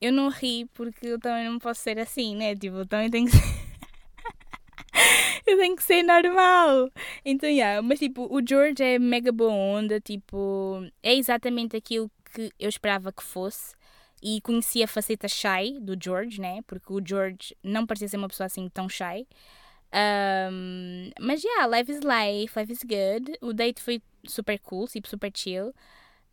Eu 0.00 0.12
não 0.12 0.28
ri 0.28 0.66
porque 0.74 1.06
eu 1.06 1.20
também 1.20 1.48
não 1.48 1.60
posso 1.60 1.80
ser 1.80 2.00
assim, 2.00 2.34
né? 2.34 2.56
Tipo, 2.56 2.78
eu 2.78 2.86
também 2.86 3.08
tenho 3.08 3.26
que 3.26 3.36
ser. 3.36 3.38
eu 5.46 5.56
tenho 5.56 5.76
que 5.76 5.84
ser 5.84 6.02
normal. 6.02 6.90
Então, 7.24 7.48
yeah. 7.48 7.80
Mas 7.80 8.00
tipo, 8.00 8.26
o 8.28 8.40
George 8.44 8.82
é 8.82 8.98
mega 8.98 9.30
boa 9.30 9.52
onda, 9.52 10.00
tipo, 10.00 10.84
é 11.00 11.14
exatamente 11.14 11.76
aquilo 11.76 12.10
que 12.34 12.50
eu 12.58 12.68
esperava 12.68 13.12
que 13.12 13.22
fosse. 13.22 13.76
E 14.20 14.40
conheci 14.40 14.82
a 14.82 14.88
faceta 14.88 15.28
shy 15.28 15.78
do 15.80 15.96
George, 16.02 16.40
né? 16.40 16.60
Porque 16.66 16.92
o 16.92 17.00
George 17.04 17.56
não 17.62 17.86
parecia 17.86 18.08
ser 18.08 18.16
uma 18.16 18.28
pessoa 18.28 18.46
assim 18.46 18.68
tão 18.68 18.88
shy. 18.88 19.28
Um, 19.92 21.10
mas 21.20 21.42
yeah, 21.44 21.66
life 21.66 21.90
is 21.90 22.00
life, 22.02 22.56
life 22.56 22.72
is 22.72 22.82
good. 22.82 23.36
O 23.42 23.52
date 23.52 23.80
foi 23.80 24.02
super 24.26 24.58
cool, 24.58 24.88
tipo 24.88 25.08
super 25.08 25.30
chill. 25.32 25.74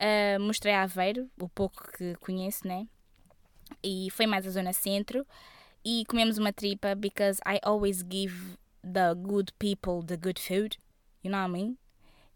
Uh, 0.01 0.39
mostrei 0.39 0.73
a 0.73 0.83
Aveiro, 0.83 1.29
o 1.37 1.49
pouco 1.49 1.91
que 1.91 2.15
conheço, 2.21 2.65
né? 2.65 2.87
E 3.83 4.07
foi 4.11 4.25
mais 4.25 4.47
a 4.47 4.49
zona 4.49 4.71
centro. 4.71 5.25
E 5.83 6.05
comemos 6.07 6.37
uma 6.37 6.53
tripa 6.53 6.95
because 6.95 7.39
I 7.45 7.59
always 7.63 8.03
give 8.09 8.57
the 8.81 9.13
good 9.15 9.51
people 9.59 10.05
the 10.05 10.15
good 10.15 10.39
food. 10.39 10.77
You 11.21 11.31
know 11.31 11.39
what 11.39 11.49
I 11.49 11.51
mean? 11.51 11.77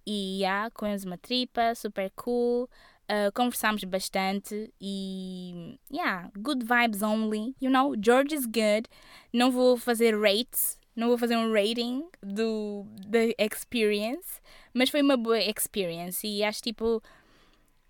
E 0.06 0.42
yeah, 0.42 0.70
comemos 0.72 1.06
uma 1.06 1.18
tripa, 1.18 1.74
super 1.74 2.12
cool. 2.18 2.70
Uh, 3.10 3.32
conversámos 3.34 3.84
bastante 3.84 4.74
e 4.80 5.78
yeah, 5.90 6.30
good 6.38 6.66
vibes 6.66 7.02
only. 7.02 7.56
You 7.62 7.70
know, 7.70 7.96
George 7.96 8.34
is 8.34 8.46
good. 8.46 8.90
Não 9.32 9.52
vou 9.52 9.78
fazer 9.78 10.20
rates 10.20 10.78
não 10.96 11.08
vou 11.08 11.18
fazer 11.18 11.36
um 11.36 11.52
rating 11.52 12.06
do, 12.22 12.86
da 13.08 13.20
experience, 13.38 14.42
mas 14.74 14.90
foi 14.90 15.02
uma 15.02 15.18
boa 15.18 15.40
experience 15.40 16.26
e 16.26 16.44
acho 16.44 16.62
tipo 16.62 17.02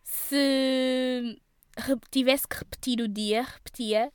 se 0.03 1.39
tivesse 2.11 2.47
que 2.47 2.57
repetir 2.57 3.01
o 3.01 3.07
dia, 3.07 3.43
repetia. 3.43 4.11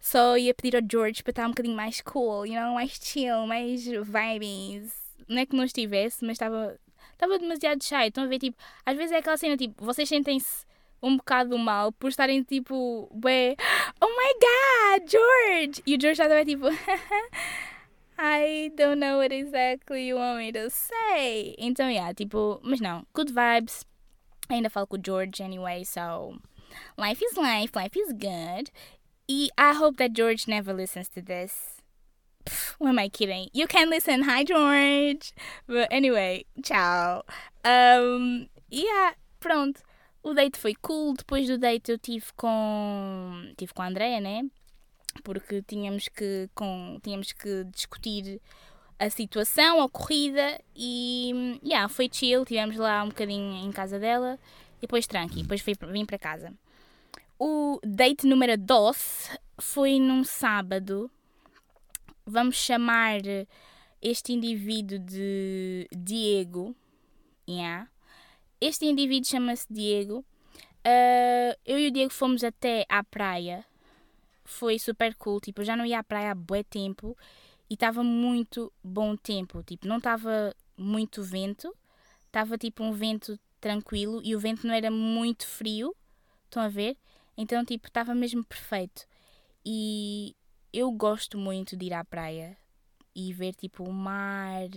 Só 0.00 0.36
ia 0.36 0.54
pedir 0.54 0.76
ao 0.76 0.82
George 0.90 1.22
para 1.22 1.30
estar 1.30 1.46
um 1.46 1.50
bocadinho 1.50 1.76
mais 1.76 2.00
cool, 2.02 2.46
you 2.46 2.54
know, 2.54 2.74
mais 2.74 2.92
chill, 3.02 3.46
mais 3.46 3.84
vibes. 3.84 4.92
Não 5.26 5.38
é 5.38 5.46
que 5.46 5.56
não 5.56 5.64
estivesse, 5.64 6.24
mas 6.24 6.32
estava 6.32 6.78
estava 7.12 7.38
demasiado 7.38 7.82
shy. 7.82 8.08
Estão 8.08 8.24
a 8.24 8.26
ver, 8.26 8.38
tipo, 8.38 8.56
às 8.84 8.96
vezes 8.96 9.12
é 9.12 9.18
aquela 9.18 9.36
cena, 9.36 9.56
tipo, 9.56 9.82
vocês 9.84 10.08
sentem-se 10.08 10.64
um 11.02 11.16
bocado 11.16 11.56
mal 11.58 11.92
por 11.92 12.08
estarem 12.08 12.42
tipo, 12.42 13.10
ué, 13.24 13.56
oh 14.00 14.06
my 14.06 15.00
god, 15.00 15.10
George! 15.10 15.82
E 15.86 15.96
o 15.96 16.00
George 16.00 16.20
estava 16.22 16.44
tipo, 16.44 16.66
I 18.18 18.70
don't 18.76 19.00
know 19.00 19.18
what 19.18 19.32
exactly 19.32 20.06
you 20.06 20.16
want 20.16 20.38
me 20.38 20.52
to 20.52 20.70
say. 20.70 21.56
Então, 21.58 21.90
yeah, 21.90 22.12
tipo, 22.12 22.60
mas 22.62 22.80
não, 22.80 23.04
good 23.12 23.32
vibes. 23.32 23.84
Ainda 24.48 24.70
falo 24.70 24.86
com 24.86 24.96
o 24.96 25.02
George 25.02 25.42
anyway, 25.42 25.84
so 25.84 26.38
life 26.96 27.22
is 27.22 27.36
life, 27.36 27.74
life 27.74 27.96
is 27.96 28.12
good. 28.12 28.70
E 29.26 29.48
I 29.56 29.72
hope 29.72 29.96
that 29.96 30.12
George 30.14 30.46
never 30.46 30.74
listens 30.74 31.08
to 31.10 31.22
this. 31.22 31.82
Pff, 32.44 32.74
what 32.78 32.90
am 32.90 32.98
I 32.98 33.08
kidding? 33.08 33.48
You 33.54 33.66
can 33.66 33.88
listen. 33.88 34.22
Hi, 34.22 34.44
George. 34.44 35.32
But 35.66 35.88
anyway, 35.90 36.44
ciao. 36.62 37.24
Um, 37.64 38.48
yeah, 38.70 39.12
pronto. 39.40 39.80
O 40.22 40.34
date 40.34 40.58
foi 40.58 40.74
cool. 40.82 41.14
Depois 41.14 41.46
do 41.46 41.56
date 41.56 41.90
eu 41.90 41.98
tive 41.98 42.26
com. 42.36 43.52
Tive 43.56 43.72
com 43.72 43.82
a 43.82 43.86
Andrea, 43.86 44.20
né? 44.20 44.42
Porque 45.22 45.62
tínhamos 45.62 46.08
que, 46.08 46.48
com, 46.54 46.98
tínhamos 47.02 47.32
que 47.32 47.64
discutir 47.64 48.40
a 48.98 49.10
situação 49.10 49.80
ocorrida 49.80 50.60
e 50.74 51.58
yeah, 51.64 51.88
foi 51.88 52.08
chill, 52.10 52.44
tivemos 52.44 52.76
lá 52.76 53.02
um 53.02 53.08
bocadinho 53.08 53.64
em 53.64 53.72
casa 53.72 53.98
dela 53.98 54.38
e 54.78 54.82
depois 54.82 55.06
tranqui, 55.06 55.42
depois 55.42 55.60
fui, 55.60 55.74
vim 55.90 56.04
para 56.04 56.18
casa. 56.18 56.52
O 57.38 57.80
date 57.84 58.26
número 58.26 58.56
12 58.56 59.38
foi 59.58 59.98
num 59.98 60.24
sábado. 60.24 61.10
Vamos 62.24 62.56
chamar 62.56 63.20
este 64.00 64.32
indivíduo 64.32 64.98
de 64.98 65.88
Diego. 65.94 66.74
Yeah. 67.48 67.88
Este 68.60 68.86
indivíduo 68.86 69.28
chama-se 69.28 69.66
Diego. 69.68 70.24
Uh, 70.86 71.58
eu 71.66 71.78
e 71.78 71.88
o 71.88 71.90
Diego 71.90 72.12
fomos 72.12 72.44
até 72.44 72.84
à 72.88 73.02
praia 73.02 73.64
foi 74.44 74.78
super 74.78 75.14
cool. 75.16 75.40
Tipo, 75.40 75.60
eu 75.60 75.64
já 75.64 75.76
não 75.76 75.86
ia 75.86 75.98
à 75.98 76.04
praia 76.04 76.32
há 76.32 76.34
bué 76.34 76.62
tempo 76.62 77.16
e 77.68 77.74
estava 77.74 78.02
muito 78.02 78.72
bom 78.82 79.16
tempo. 79.16 79.62
Tipo, 79.62 79.88
não 79.88 79.98
estava 79.98 80.54
muito 80.76 81.22
vento, 81.22 81.74
estava 82.26 82.58
tipo 82.58 82.82
um 82.84 82.92
vento 82.92 83.38
tranquilo 83.60 84.20
e 84.24 84.34
o 84.36 84.40
vento 84.40 84.66
não 84.66 84.74
era 84.74 84.90
muito 84.90 85.46
frio. 85.46 85.94
Estão 86.44 86.62
a 86.62 86.68
ver? 86.68 86.96
Então, 87.36 87.64
tipo, 87.64 87.88
estava 87.88 88.14
mesmo 88.14 88.44
perfeito. 88.44 89.06
E 89.64 90.36
eu 90.72 90.90
gosto 90.92 91.38
muito 91.38 91.76
de 91.76 91.86
ir 91.86 91.94
à 91.94 92.04
praia 92.04 92.56
e 93.14 93.32
ver 93.32 93.54
tipo 93.54 93.84
o 93.84 93.92
mar, 93.92 94.68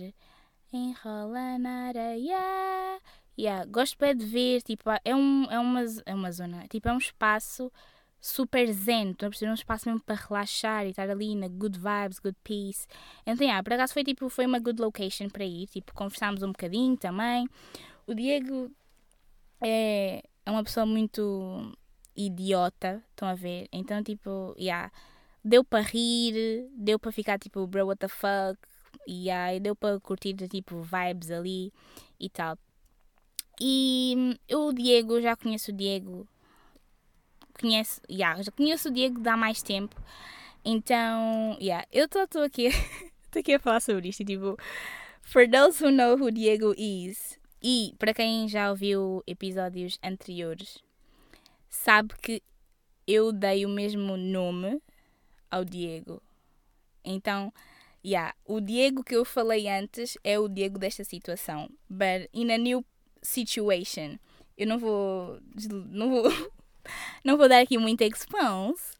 enrola 0.72 1.58
na 1.58 1.88
areia. 1.88 3.00
Yeah, 3.38 3.64
gosto 3.66 3.96
bem 3.98 4.16
de 4.16 4.26
ver, 4.26 4.62
tipo, 4.62 4.90
é, 5.04 5.14
um, 5.14 5.44
é, 5.44 5.58
uma, 5.60 5.84
é 6.06 6.14
uma 6.14 6.32
zona, 6.32 6.66
tipo, 6.68 6.88
é 6.88 6.92
um 6.92 6.98
espaço 6.98 7.70
super 8.20 8.72
zen, 8.72 9.10
estou 9.10 9.26
a 9.26 9.30
perceber, 9.30 9.50
um 9.50 9.54
espaço 9.54 9.88
mesmo 9.88 10.02
para 10.02 10.16
relaxar 10.16 10.86
e 10.86 10.90
estar 10.90 11.08
ali 11.08 11.34
na 11.34 11.48
good 11.48 11.78
vibes, 11.78 12.18
good 12.18 12.36
peace. 12.42 12.86
Então, 13.24 13.44
yeah, 13.46 13.62
por 13.62 13.72
acaso 13.72 13.92
foi, 13.92 14.04
tipo, 14.04 14.28
foi 14.28 14.46
uma 14.46 14.58
good 14.58 14.80
location 14.80 15.28
para 15.28 15.44
ir, 15.44 15.66
tipo, 15.68 15.94
conversámos 15.94 16.42
um 16.42 16.48
bocadinho 16.48 16.96
também. 16.96 17.48
O 18.06 18.14
Diego 18.14 18.70
é, 19.60 20.22
é 20.44 20.50
uma 20.50 20.64
pessoa 20.64 20.84
muito 20.84 21.76
idiota, 22.16 23.02
estão 23.10 23.28
a 23.28 23.34
ver? 23.34 23.68
Então, 23.72 24.02
tipo, 24.02 24.54
yeah, 24.58 24.90
deu 25.44 25.64
para 25.64 25.82
rir, 25.82 26.68
deu 26.76 26.98
para 26.98 27.12
ficar 27.12 27.38
tipo, 27.38 27.66
bro, 27.66 27.86
what 27.86 28.00
the 28.00 28.08
fuck, 28.08 28.58
yeah, 29.08 29.54
e 29.54 29.60
deu 29.60 29.76
para 29.76 30.00
curtir 30.00 30.34
tipo 30.48 30.82
vibes 30.82 31.30
ali 31.30 31.72
e 32.18 32.28
tal. 32.28 32.58
E 33.60 34.14
hum, 34.16 34.34
eu, 34.48 34.68
o 34.68 34.72
Diego, 34.72 35.20
já 35.20 35.36
conheço 35.36 35.70
o 35.72 35.74
Diego, 35.74 36.26
conheço, 37.60 38.00
yeah, 38.10 38.42
já 38.42 38.50
conheço 38.52 38.88
o 38.88 38.92
Diego 38.92 39.20
há 39.28 39.36
mais 39.36 39.62
tempo, 39.62 40.00
então, 40.64 41.56
yeah, 41.60 41.86
eu 41.92 42.06
estou 42.06 42.42
aqui, 42.42 42.66
estou 43.24 43.40
aqui 43.40 43.54
a 43.54 43.58
falar 43.58 43.80
sobre 43.80 44.08
isto, 44.08 44.24
tipo, 44.24 44.56
for 45.22 45.48
those 45.48 45.82
who 45.82 45.90
know 45.90 46.16
who 46.16 46.30
Diego 46.30 46.74
is, 46.76 47.38
e 47.62 47.94
para 47.98 48.14
quem 48.14 48.48
já 48.48 48.70
ouviu 48.70 49.22
episódios 49.26 49.98
anteriores, 50.02 50.78
sabe 51.68 52.14
que 52.22 52.42
eu 53.06 53.32
dei 53.32 53.64
o 53.64 53.68
mesmo 53.68 54.16
nome 54.16 54.80
ao 55.50 55.64
Diego. 55.64 56.22
Então, 57.04 57.52
yeah, 58.04 58.34
o 58.44 58.60
Diego 58.60 59.02
que 59.02 59.16
eu 59.16 59.24
falei 59.24 59.68
antes 59.68 60.16
é 60.22 60.38
o 60.38 60.48
Diego 60.48 60.78
desta 60.78 61.04
situação. 61.04 61.70
But 61.88 62.28
in 62.32 62.52
a 62.52 62.58
new 62.58 62.84
situation, 63.22 64.18
eu 64.56 64.66
não 64.66 64.78
vou. 64.78 65.40
Não 65.90 66.10
vou, 66.10 66.24
não 67.24 67.36
vou 67.36 67.48
dar 67.48 67.60
aqui 67.60 67.78
muita 67.78 68.04
expanse, 68.04 68.96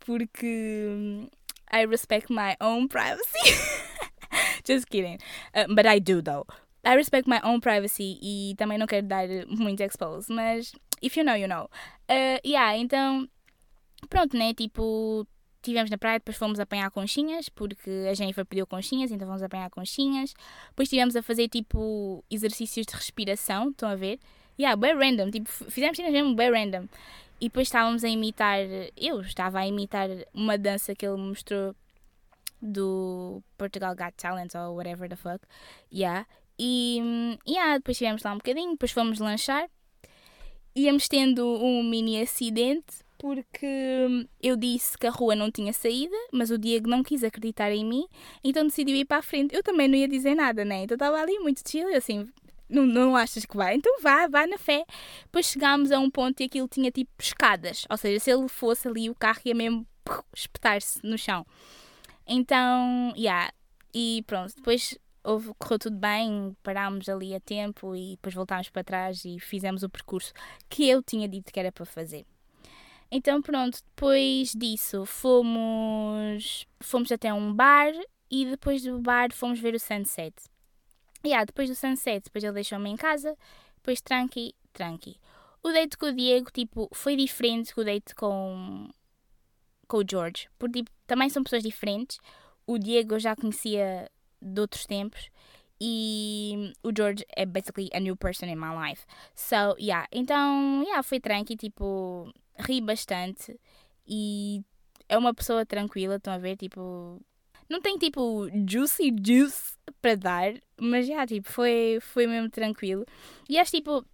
porque 0.00 1.28
I 1.72 1.86
respect 1.86 2.32
my 2.32 2.56
own 2.60 2.88
privacy. 2.88 3.56
Just 4.66 4.86
kidding. 4.88 5.18
Uh, 5.54 5.72
but 5.74 5.86
I 5.86 5.98
do, 5.98 6.22
though. 6.22 6.46
I 6.84 6.94
respect 6.96 7.28
my 7.28 7.40
own 7.44 7.60
privacy 7.60 8.18
e 8.20 8.54
também 8.56 8.78
não 8.78 8.86
quero 8.86 9.06
dar 9.06 9.26
muito 9.46 9.82
expose, 9.82 10.32
mas 10.32 10.72
if 11.00 11.16
you 11.16 11.24
know, 11.24 11.36
you 11.36 11.46
know. 11.46 11.68
Uh, 12.10 12.40
yeah, 12.44 12.76
então, 12.76 13.28
pronto, 14.08 14.36
né? 14.36 14.52
Tipo, 14.52 15.26
Tivemos 15.62 15.90
na 15.92 15.96
praia, 15.96 16.18
depois 16.18 16.36
fomos 16.36 16.58
apanhar 16.58 16.90
conchinhas, 16.90 17.48
porque 17.48 17.88
a 18.10 18.14
Jennifer 18.14 18.44
pediu 18.44 18.66
conchinhas, 18.66 19.12
então 19.12 19.28
fomos 19.28 19.44
apanhar 19.44 19.70
conchinhas. 19.70 20.34
Depois 20.70 20.86
estivemos 20.86 21.14
a 21.14 21.22
fazer 21.22 21.48
tipo 21.48 22.24
exercícios 22.28 22.84
de 22.84 22.92
respiração, 22.92 23.70
estão 23.70 23.88
a 23.88 23.94
ver? 23.94 24.18
Yeah, 24.58 24.74
bem 24.76 24.92
random, 24.92 25.30
tipo, 25.30 25.48
fizemos 25.48 25.96
cenas 25.96 26.12
mesmo 26.12 26.34
bem 26.34 26.50
random. 26.50 26.88
E 27.42 27.46
depois 27.46 27.66
estávamos 27.66 28.04
a 28.04 28.08
imitar, 28.08 28.60
eu 28.96 29.20
estava 29.20 29.58
a 29.58 29.66
imitar 29.66 30.08
uma 30.32 30.56
dança 30.56 30.94
que 30.94 31.04
ele 31.04 31.16
mostrou 31.16 31.74
do 32.62 33.42
Portugal 33.58 33.96
Got 33.96 34.12
Talent 34.16 34.54
ou 34.54 34.76
whatever 34.76 35.08
the 35.08 35.16
fuck. 35.16 35.44
Yeah. 35.92 36.24
E 36.56 37.00
yeah, 37.44 37.78
depois 37.78 37.96
estivemos 37.96 38.22
lá 38.22 38.32
um 38.32 38.36
bocadinho, 38.36 38.70
depois 38.70 38.92
fomos 38.92 39.18
lanchar. 39.18 39.68
Íamos 40.76 41.08
tendo 41.08 41.44
um 41.44 41.82
mini 41.82 42.22
acidente 42.22 43.02
porque 43.18 44.28
eu 44.40 44.56
disse 44.56 44.96
que 44.96 45.08
a 45.08 45.10
rua 45.10 45.34
não 45.34 45.50
tinha 45.50 45.72
saída, 45.72 46.14
mas 46.32 46.52
o 46.52 46.56
Diego 46.56 46.88
não 46.88 47.02
quis 47.02 47.24
acreditar 47.24 47.72
em 47.72 47.84
mim, 47.84 48.06
então 48.44 48.64
decidiu 48.64 48.94
ir 48.94 49.04
para 49.04 49.16
a 49.16 49.22
frente. 49.22 49.52
Eu 49.52 49.64
também 49.64 49.88
não 49.88 49.96
ia 49.96 50.06
dizer 50.06 50.36
nada, 50.36 50.64
né? 50.64 50.84
Então 50.84 50.94
estava 50.94 51.20
ali 51.20 51.40
muito 51.40 51.68
chill, 51.68 51.92
assim, 51.96 52.28
não, 52.72 52.86
não 52.86 53.16
achas 53.16 53.44
que 53.44 53.56
vai? 53.56 53.74
Então 53.74 54.00
vá, 54.00 54.26
vá 54.26 54.46
na 54.46 54.58
fé. 54.58 54.84
Depois 55.24 55.46
chegámos 55.46 55.92
a 55.92 55.98
um 55.98 56.10
ponto 56.10 56.40
e 56.40 56.46
aquilo 56.46 56.66
tinha 56.66 56.90
tipo 56.90 57.10
escadas, 57.20 57.84
ou 57.90 57.96
seja, 57.96 58.18
se 58.18 58.30
ele 58.30 58.48
fosse 58.48 58.88
ali, 58.88 59.10
o 59.10 59.14
carro 59.14 59.40
ia 59.44 59.54
mesmo 59.54 59.86
espetar-se 60.34 61.00
no 61.04 61.18
chão. 61.18 61.46
Então, 62.26 63.12
yeah, 63.16 63.52
e 63.94 64.24
pronto, 64.26 64.54
depois 64.56 64.98
houve, 65.24 65.52
correu 65.58 65.78
tudo 65.78 65.96
bem, 65.96 66.56
parámos 66.62 67.08
ali 67.08 67.34
a 67.34 67.40
tempo 67.40 67.94
e 67.94 68.12
depois 68.12 68.34
voltámos 68.34 68.68
para 68.70 68.84
trás 68.84 69.24
e 69.24 69.38
fizemos 69.38 69.82
o 69.82 69.88
percurso 69.88 70.32
que 70.68 70.88
eu 70.88 71.02
tinha 71.02 71.28
dito 71.28 71.52
que 71.52 71.60
era 71.60 71.70
para 71.70 71.84
fazer. 71.84 72.26
Então 73.10 73.42
pronto, 73.42 73.78
depois 73.94 74.52
disso 74.52 75.04
fomos, 75.04 76.66
fomos 76.80 77.12
até 77.12 77.32
um 77.32 77.52
bar 77.52 77.92
e 78.30 78.46
depois 78.46 78.82
do 78.82 78.98
bar 78.98 79.32
fomos 79.32 79.60
ver 79.60 79.74
o 79.74 79.80
sunset. 79.80 80.34
Yeah, 81.24 81.44
depois 81.44 81.68
do 81.68 81.74
sunset, 81.74 82.24
depois 82.24 82.42
ele 82.42 82.54
deixou-me 82.54 82.90
em 82.90 82.96
casa, 82.96 83.36
depois 83.76 84.00
tranqui, 84.00 84.54
tranqui. 84.72 85.16
O 85.62 85.70
date 85.70 85.96
com 85.96 86.06
o 86.06 86.12
Diego, 86.12 86.50
tipo, 86.50 86.88
foi 86.92 87.16
diferente 87.16 87.72
do 87.74 87.84
date 87.84 88.14
com, 88.14 88.88
com 89.86 89.98
o 89.98 90.04
George, 90.08 90.48
porque 90.58 90.80
tipo, 90.80 90.90
também 91.06 91.28
são 91.28 91.44
pessoas 91.44 91.62
diferentes. 91.62 92.18
O 92.66 92.78
Diego 92.78 93.14
eu 93.14 93.20
já 93.20 93.36
conhecia 93.36 94.10
de 94.40 94.60
outros 94.60 94.86
tempos 94.86 95.30
e 95.80 96.72
o 96.82 96.90
George 96.96 97.24
é 97.36 97.46
basically 97.46 97.88
a 97.92 98.00
new 98.00 98.16
person 98.16 98.46
in 98.46 98.56
my 98.56 98.70
life. 98.74 99.04
So, 99.34 99.76
yeah, 99.78 100.06
então, 100.10 100.82
yeah, 100.82 101.02
foi 101.02 101.20
tranqui, 101.20 101.56
tipo, 101.56 102.32
ri 102.58 102.80
bastante 102.80 103.58
e 104.06 104.62
é 105.08 105.16
uma 105.18 105.34
pessoa 105.34 105.66
tranquila, 105.66 106.16
estão 106.16 106.32
a 106.32 106.38
ver? 106.38 106.56
Tipo, 106.56 107.20
não 107.68 107.80
tem 107.80 107.98
tipo 107.98 108.48
juicy 108.68 109.14
juice 109.24 109.74
para 110.00 110.16
dar, 110.16 110.54
mas 110.80 111.06
já, 111.06 111.26
tipo, 111.26 111.50
foi, 111.50 111.98
foi 112.00 112.26
mesmo 112.26 112.50
tranquilo. 112.50 113.04
E 113.48 113.58
acho 113.58 113.72
tipo, 113.72 114.04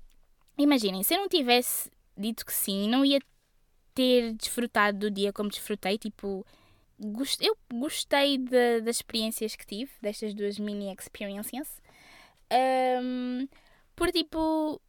imaginem, 0.57 1.03
se 1.03 1.15
eu 1.15 1.19
não 1.19 1.29
tivesse 1.29 1.91
dito 2.17 2.45
que 2.45 2.53
sim, 2.53 2.89
não 2.89 3.05
ia 3.05 3.21
ter 3.95 4.35
desfrutado 4.35 4.99
do 4.99 5.11
dia 5.11 5.33
como 5.33 5.51
desfrutei, 5.51 5.99
tipo, 5.99 6.47
eu 7.41 7.57
gostei 7.73 8.39
de, 8.39 8.81
das 8.81 8.97
experiências 8.97 9.55
que 9.57 9.67
tive, 9.67 9.91
destas 10.01 10.35
duas 10.35 10.59
mini 10.59 10.93
experiences. 10.93 11.81
Um, 12.53 13.49
por 13.95 14.11
tipo, 14.11 14.81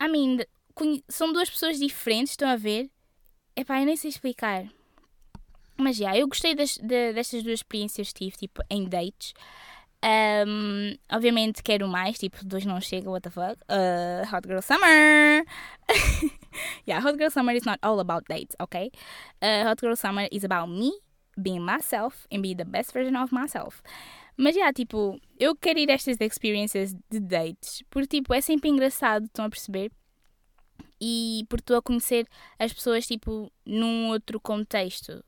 I 0.00 0.08
mean, 0.08 0.38
são 1.08 1.32
duas 1.32 1.50
pessoas 1.50 1.78
diferentes, 1.78 2.32
estão 2.32 2.48
a 2.48 2.56
ver? 2.56 2.90
Epá, 3.56 3.80
eu 3.80 3.86
nem 3.86 3.96
sei 3.96 4.10
explicar. 4.10 4.68
Mas 5.80 5.96
já, 5.96 6.16
eu 6.16 6.26
gostei 6.26 6.54
das, 6.54 6.76
de, 6.76 7.12
destas 7.12 7.42
duas 7.42 7.60
experiências 7.60 8.12
que 8.12 8.24
tive, 8.24 8.36
tipo, 8.36 8.62
em 8.68 8.88
dates. 8.88 9.32
Um, 10.04 10.96
obviamente 11.10 11.62
quero 11.62 11.88
mais, 11.88 12.18
tipo, 12.18 12.44
dois 12.44 12.64
não 12.64 12.80
chega, 12.80 13.10
what 13.10 13.22
the 13.22 13.30
fuck. 13.30 13.60
Uh, 13.68 14.24
hot 14.32 14.46
Girl 14.46 14.60
Summer! 14.60 15.44
yeah, 16.86 17.04
Hot 17.04 17.16
Girl 17.18 17.30
Summer 17.30 17.54
is 17.54 17.64
not 17.64 17.78
all 17.82 18.00
about 18.00 18.24
dates, 18.28 18.56
okay? 18.60 18.90
Uh, 19.42 19.64
Hot 19.68 19.80
Girl 19.80 19.96
Summer 19.96 20.28
is 20.30 20.44
about 20.44 20.68
me 20.68 20.92
being 21.40 21.64
myself 21.64 22.26
and 22.30 22.42
be 22.42 22.54
the 22.54 22.64
best 22.64 22.92
version 22.92 23.16
of 23.16 23.32
myself. 23.32 23.82
Mas 24.36 24.54
já, 24.54 24.60
yeah, 24.60 24.72
tipo, 24.72 25.18
eu 25.38 25.56
quero 25.56 25.80
ir 25.80 25.90
a 25.90 25.94
estas 25.94 26.16
experiências 26.20 26.94
de 27.10 27.20
dates, 27.20 27.82
porque, 27.90 28.18
tipo, 28.18 28.32
é 28.34 28.40
sempre 28.40 28.68
engraçado, 28.68 29.26
estão 29.26 29.44
a 29.44 29.50
perceber? 29.50 29.90
e 31.00 31.46
por 31.48 31.60
estou 31.60 31.76
a 31.76 31.82
conhecer 31.82 32.26
as 32.58 32.72
pessoas 32.72 33.06
tipo 33.06 33.52
num 33.64 34.08
outro 34.08 34.40
contexto. 34.40 35.24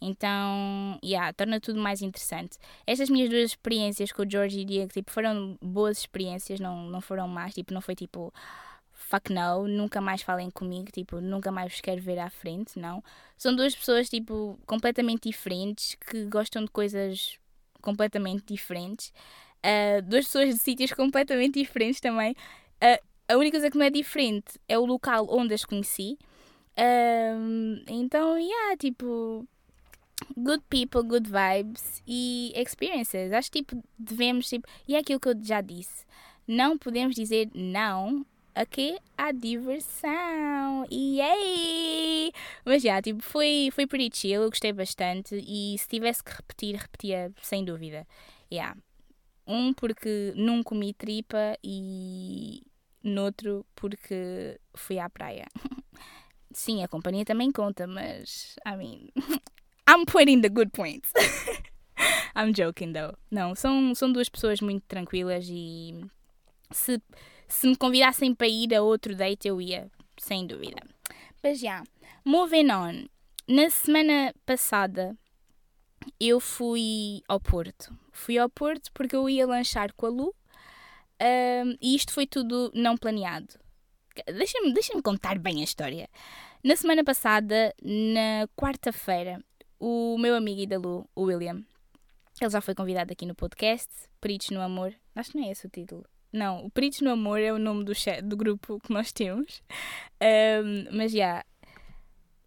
Então, 0.00 0.98
yeah, 1.02 1.32
torna 1.32 1.60
tudo 1.60 1.80
mais 1.80 2.02
interessante. 2.02 2.58
Estas 2.86 3.08
minhas 3.08 3.30
duas 3.30 3.50
experiências 3.50 4.12
com 4.12 4.22
o 4.22 4.30
George 4.30 4.60
e 4.60 4.62
o 4.62 4.66
Diego 4.66 4.92
tipo, 4.92 5.10
foram 5.10 5.58
boas 5.62 5.98
experiências, 5.98 6.60
não, 6.60 6.90
não 6.90 7.00
foram 7.00 7.26
más, 7.26 7.54
tipo, 7.54 7.72
não 7.72 7.80
foi 7.80 7.94
tipo 7.94 8.32
fuck 8.92 9.32
no, 9.32 9.68
nunca 9.68 10.00
mais 10.00 10.22
falem 10.22 10.50
comigo, 10.50 10.90
tipo, 10.90 11.20
nunca 11.20 11.50
mais 11.52 11.72
vos 11.72 11.80
quero 11.80 12.00
ver 12.00 12.18
à 12.18 12.30
frente, 12.30 12.78
não. 12.78 13.02
São 13.36 13.54
duas 13.54 13.74
pessoas 13.74 14.08
tipo 14.08 14.58
completamente 14.66 15.28
diferentes 15.28 15.96
que 15.96 16.24
gostam 16.26 16.64
de 16.64 16.70
coisas 16.70 17.38
completamente 17.80 18.44
diferentes. 18.46 19.12
Uh, 19.64 20.02
duas 20.02 20.26
pessoas 20.26 20.54
de 20.54 20.60
sítios 20.60 20.92
completamente 20.92 21.60
diferentes 21.60 22.00
também. 22.00 22.32
Uh, 22.82 23.02
a 23.28 23.36
única 23.36 23.58
coisa 23.58 23.70
que 23.70 23.78
não 23.78 23.86
é 23.86 23.90
diferente 23.90 24.58
é 24.68 24.78
o 24.78 24.84
local 24.84 25.26
onde 25.30 25.54
as 25.54 25.64
conheci. 25.64 26.18
Um, 26.76 27.82
então, 27.88 28.36
yeah, 28.38 28.76
tipo, 28.76 29.46
good 30.36 30.62
people, 30.68 31.02
good 31.02 31.28
vibes 31.28 32.02
e 32.06 32.52
experiences. 32.56 33.32
Acho 33.32 33.50
que 33.50 33.62
tipo, 33.62 33.82
devemos, 33.98 34.48
tipo, 34.48 34.66
e 34.86 34.94
é 34.94 34.98
aquilo 34.98 35.20
que 35.20 35.28
eu 35.28 35.34
já 35.42 35.60
disse, 35.60 36.04
não 36.46 36.78
podemos 36.78 37.14
dizer 37.14 37.50
não 37.54 38.24
a 38.54 38.64
que 38.64 38.98
a 39.16 39.32
diversão. 39.32 40.86
Yay! 40.90 42.32
Mas 42.64 42.82
já, 42.82 42.88
yeah, 42.88 43.02
tipo, 43.02 43.22
foi, 43.22 43.68
foi 43.72 43.86
pretty 43.86 44.16
chill, 44.16 44.42
eu 44.42 44.50
gostei 44.50 44.72
bastante 44.72 45.34
e 45.46 45.76
se 45.78 45.88
tivesse 45.88 46.22
que 46.22 46.32
repetir, 46.32 46.76
repetia 46.76 47.32
sem 47.42 47.64
dúvida. 47.64 48.06
Yeah. 48.52 48.76
Um, 49.46 49.74
porque 49.74 50.32
não 50.36 50.62
comi 50.62 50.94
tripa 50.94 51.58
e 51.62 52.62
noutro 53.02 53.66
porque 53.74 54.58
fui 54.74 54.98
à 54.98 55.10
praia. 55.10 55.46
Sim, 56.52 56.84
a 56.84 56.88
companhia 56.88 57.24
também 57.24 57.50
conta, 57.50 57.86
mas 57.86 58.54
I 58.64 58.76
mean, 58.76 59.08
I'm 59.86 60.06
pointing 60.06 60.40
the 60.40 60.48
good 60.48 60.72
points. 60.72 61.12
I'm 62.34 62.52
joking, 62.52 62.92
though. 62.92 63.16
Não, 63.30 63.54
são, 63.54 63.94
são 63.94 64.12
duas 64.12 64.28
pessoas 64.28 64.60
muito 64.60 64.84
tranquilas 64.86 65.46
e 65.48 66.04
se, 66.70 67.00
se 67.46 67.66
me 67.66 67.76
convidassem 67.76 68.34
para 68.34 68.48
ir 68.48 68.74
a 68.74 68.82
outro 68.82 69.14
date, 69.14 69.48
eu 69.48 69.60
ia, 69.60 69.90
sem 70.18 70.46
dúvida. 70.46 70.82
Mas 71.42 71.60
já, 71.60 71.66
yeah, 71.66 71.84
moving 72.24 72.70
on. 72.70 73.06
Na 73.46 73.68
semana 73.68 74.34
passada, 74.46 75.16
eu 76.18 76.40
fui 76.40 77.22
ao 77.28 77.38
Porto. 77.38 77.96
Fui 78.12 78.38
ao 78.38 78.48
Porto 78.48 78.90
porque 78.92 79.14
eu 79.14 79.28
ia 79.28 79.46
lanchar 79.46 79.92
com 79.94 80.06
a 80.06 80.08
Lu 80.08 80.34
um, 81.20 81.76
e 81.80 81.94
isto 81.94 82.12
foi 82.12 82.26
tudo 82.26 82.72
não 82.74 82.96
planeado. 82.96 83.54
Deixa-me 84.26 84.72
deixa 84.72 85.00
contar 85.02 85.38
bem 85.38 85.60
a 85.60 85.64
história. 85.64 86.08
Na 86.62 86.76
semana 86.76 87.04
passada, 87.04 87.74
na 87.82 88.48
quarta-feira, 88.56 89.44
o 89.78 90.16
meu 90.18 90.34
amigo 90.34 90.66
da 90.66 90.78
Lu, 90.78 91.08
o 91.14 91.22
William, 91.22 91.62
ele 92.40 92.50
já 92.50 92.60
foi 92.60 92.74
convidado 92.74 93.12
aqui 93.12 93.24
no 93.26 93.34
podcast, 93.34 93.88
Peritos 94.20 94.50
no 94.50 94.60
Amor. 94.60 94.94
Acho 95.14 95.32
que 95.32 95.38
não 95.38 95.46
é 95.46 95.50
esse 95.50 95.66
o 95.66 95.70
título. 95.70 96.04
Não, 96.32 96.66
o 96.66 96.70
Peritos 96.70 97.00
no 97.00 97.10
Amor 97.10 97.38
é 97.38 97.52
o 97.52 97.58
nome 97.58 97.84
do, 97.84 97.92
do 98.24 98.36
grupo 98.36 98.80
que 98.80 98.92
nós 98.92 99.12
temos. 99.12 99.62
Um, 100.20 100.96
mas 100.96 101.12
já, 101.12 101.18
yeah, 101.18 101.44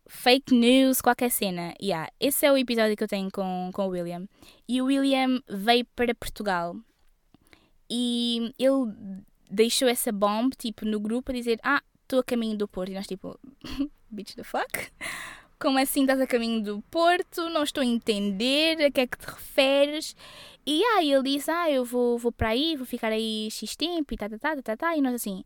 fake 0.08 0.54
news, 0.54 1.02
qualquer 1.02 1.32
cena. 1.32 1.74
Yeah, 1.82 2.12
esse 2.20 2.46
é 2.46 2.52
o 2.52 2.58
episódio 2.58 2.98
que 2.98 3.04
eu 3.04 3.08
tenho 3.08 3.32
com, 3.32 3.72
com 3.74 3.88
o 3.88 3.90
William. 3.90 4.28
E 4.68 4.82
o 4.82 4.86
William 4.86 5.42
veio 5.48 5.86
para 5.96 6.14
Portugal 6.14 6.76
e 7.90 8.54
ele 8.60 8.94
deixou 9.50 9.88
essa 9.88 10.12
bomba, 10.12 10.56
tipo, 10.58 10.86
no 10.86 11.00
grupo 11.00 11.32
a 11.32 11.36
dizer: 11.36 11.60
Ah, 11.64 11.82
estou 12.04 12.20
a 12.20 12.24
caminho 12.24 12.58
do 12.58 12.68
Porto. 12.68 12.92
E 12.92 12.96
nós, 12.96 13.08
tipo, 13.08 13.40
bitch 14.12 14.36
the 14.36 14.44
fuck? 14.44 14.92
Como 15.60 15.80
assim 15.80 16.02
estás 16.02 16.22
a 16.22 16.28
caminho 16.28 16.64
do 16.64 16.82
Porto? 16.84 17.50
Não 17.50 17.64
estou 17.64 17.82
a 17.82 17.86
entender 17.86 18.82
a 18.84 18.92
que 18.92 19.02
é 19.02 19.08
que 19.08 19.18
te 19.18 19.26
referes. 19.26 20.16
E 20.66 20.84
aí 20.84 21.12
ele 21.12 21.24
disse: 21.24 21.50
Ah, 21.50 21.70
eu 21.70 21.84
vou, 21.84 22.18
vou 22.18 22.32
para 22.32 22.50
aí, 22.50 22.76
vou 22.76 22.86
ficar 22.86 23.12
aí 23.12 23.50
X 23.52 23.76
tempo 23.76 24.14
e 24.14 24.18
tá, 24.18 24.30
tá, 24.30 24.38
tá, 24.38 24.56
tá, 24.56 24.62
tá, 24.62 24.78
tá. 24.78 24.98
E 24.98 25.02
nós 25.02 25.16
assim. 25.16 25.44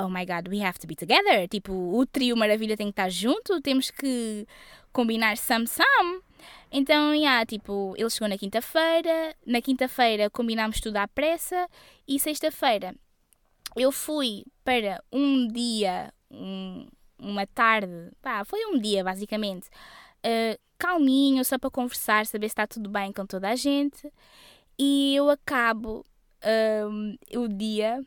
Oh 0.00 0.08
my 0.08 0.26
god, 0.26 0.48
we 0.48 0.60
have 0.60 0.78
to 0.78 0.86
be 0.86 0.96
together. 0.96 1.46
Tipo, 1.48 1.72
o 1.72 2.04
trio 2.04 2.36
Maravilha 2.36 2.76
tem 2.76 2.88
que 2.88 2.92
estar 2.92 3.08
junto, 3.08 3.60
temos 3.60 3.90
que 3.90 4.46
combinar 4.92 5.36
some-some. 5.36 6.20
Então, 6.72 7.14
yeah, 7.14 7.46
tipo, 7.46 7.94
ele 7.96 8.10
chegou 8.10 8.28
na 8.28 8.36
quinta-feira, 8.36 9.36
na 9.46 9.62
quinta-feira 9.62 10.28
combinámos 10.28 10.80
tudo 10.80 10.96
à 10.96 11.06
pressa 11.06 11.68
e 12.08 12.18
sexta-feira 12.18 12.94
eu 13.76 13.90
fui 13.90 14.44
para 14.64 15.02
um 15.12 15.48
dia, 15.48 16.12
um, 16.30 16.86
uma 17.24 17.46
tarde, 17.46 18.10
pá, 18.22 18.44
foi 18.44 18.64
um 18.66 18.78
dia 18.78 19.02
basicamente, 19.02 19.68
uh, 20.24 20.58
calminho, 20.78 21.44
só 21.44 21.58
para 21.58 21.70
conversar, 21.70 22.26
saber 22.26 22.48
se 22.48 22.52
está 22.52 22.66
tudo 22.66 22.88
bem 22.88 23.12
com 23.12 23.26
toda 23.26 23.48
a 23.50 23.56
gente. 23.56 24.12
E 24.78 25.14
eu 25.14 25.30
acabo 25.30 26.04
uh, 26.42 27.38
o 27.38 27.48
dia 27.48 28.04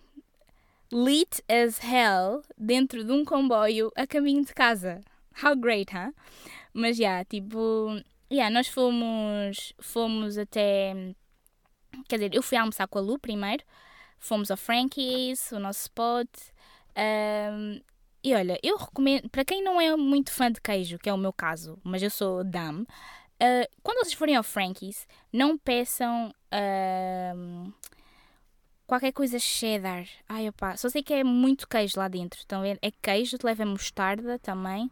lit 0.92 1.42
as 1.50 1.84
hell 1.84 2.42
dentro 2.58 3.04
de 3.04 3.12
um 3.12 3.26
comboio 3.26 3.92
a 3.96 4.06
caminho 4.06 4.46
de 4.46 4.54
casa. 4.54 5.02
How 5.44 5.56
great, 5.56 5.94
huh? 5.94 6.14
Mas 6.74 6.98
já, 6.98 7.04
yeah, 7.04 7.26
tipo, 7.26 8.02
yeah, 8.32 8.54
nós 8.54 8.68
fomos, 8.68 9.74
fomos 9.80 10.38
até. 10.38 10.94
Quer 12.08 12.18
dizer, 12.18 12.36
eu 12.36 12.44
fui 12.44 12.58
almoçar 12.58 12.88
com 12.88 13.00
a 13.00 13.02
Lu 13.02 13.18
primeiro, 13.20 13.64
fomos 14.20 14.52
ao 14.52 14.58
Frankie's, 14.58 15.52
o 15.52 15.60
nosso 15.60 15.82
spot. 15.82 16.30
Um, 16.96 17.82
e 18.24 18.34
olha, 18.34 18.60
eu 18.64 18.78
recomendo, 18.78 19.30
para 19.30 19.46
quem 19.46 19.64
não 19.64 19.80
é 19.80 19.96
muito 19.96 20.32
fã 20.32 20.52
de 20.52 20.60
queijo, 20.60 20.98
que 20.98 21.10
é 21.10 21.14
o 21.14 21.18
meu 21.18 21.32
caso, 21.32 21.80
mas 21.84 22.02
eu 22.02 22.10
sou 22.10 22.44
dame, 22.44 22.82
uh, 22.82 23.78
quando 23.84 24.00
vocês 24.00 24.14
forem 24.14 24.36
ao 24.36 24.44
Frankie's, 24.44 25.08
não 25.32 25.58
peçam 25.58 26.34
uh, 26.54 27.74
qualquer 28.86 29.12
coisa 29.12 29.38
cheddar. 29.38 30.08
Ai, 30.28 30.50
opa, 30.50 30.76
só 30.78 30.90
sei 30.90 31.04
que 31.04 31.14
é 31.14 31.24
muito 31.24 31.68
queijo 31.68 32.00
lá 32.00 32.08
dentro. 32.08 32.40
Estão 32.40 32.62
vendo? 32.62 32.80
É 32.82 32.90
queijo, 32.90 33.38
te 33.38 33.46
leva 33.46 33.66
mostarda 33.66 34.40
também. 34.40 34.90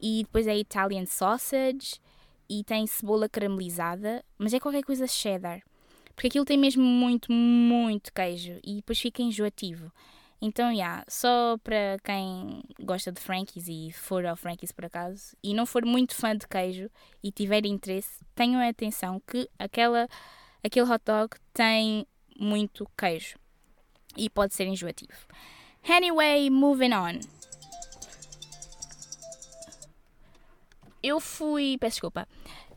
E 0.00 0.22
depois 0.24 0.46
é 0.46 0.56
Italian 0.56 1.06
sausage 1.06 2.00
e 2.48 2.64
tem 2.64 2.86
cebola 2.86 3.28
caramelizada, 3.28 4.24
mas 4.38 4.54
é 4.54 4.60
qualquer 4.60 4.82
coisa 4.82 5.06
cheddar. 5.06 5.62
Porque 6.14 6.28
aquilo 6.28 6.44
tem 6.44 6.58
mesmo 6.58 6.82
muito, 6.82 7.32
muito 7.32 8.12
queijo 8.12 8.58
e 8.62 8.76
depois 8.76 8.98
fica 8.98 9.22
enjoativo. 9.22 9.90
Então, 10.42 10.72
yeah, 10.72 11.04
só 11.06 11.58
para 11.62 11.98
quem 12.02 12.62
gosta 12.82 13.12
de 13.12 13.20
Frankies 13.20 13.68
e 13.68 13.92
for 13.92 14.24
ao 14.24 14.36
Frankies 14.36 14.72
por 14.72 14.86
acaso 14.86 15.36
e 15.42 15.52
não 15.52 15.66
for 15.66 15.84
muito 15.84 16.14
fã 16.14 16.34
de 16.34 16.48
queijo 16.48 16.90
e 17.22 17.30
tiver 17.30 17.66
interesse, 17.66 18.24
tenham 18.34 18.66
atenção 18.66 19.20
que 19.26 19.50
aquela, 19.58 20.08
aquele 20.64 20.90
hot 20.90 21.02
dog 21.04 21.36
tem 21.52 22.06
muito 22.38 22.88
queijo 22.96 23.38
e 24.16 24.30
pode 24.30 24.54
ser 24.54 24.66
enjoativo. 24.66 25.26
Anyway, 25.86 26.48
moving 26.48 26.94
on. 26.94 27.20
eu 31.02 31.20
fui. 31.20 31.76
Peço 31.78 31.94
desculpa. 31.94 32.28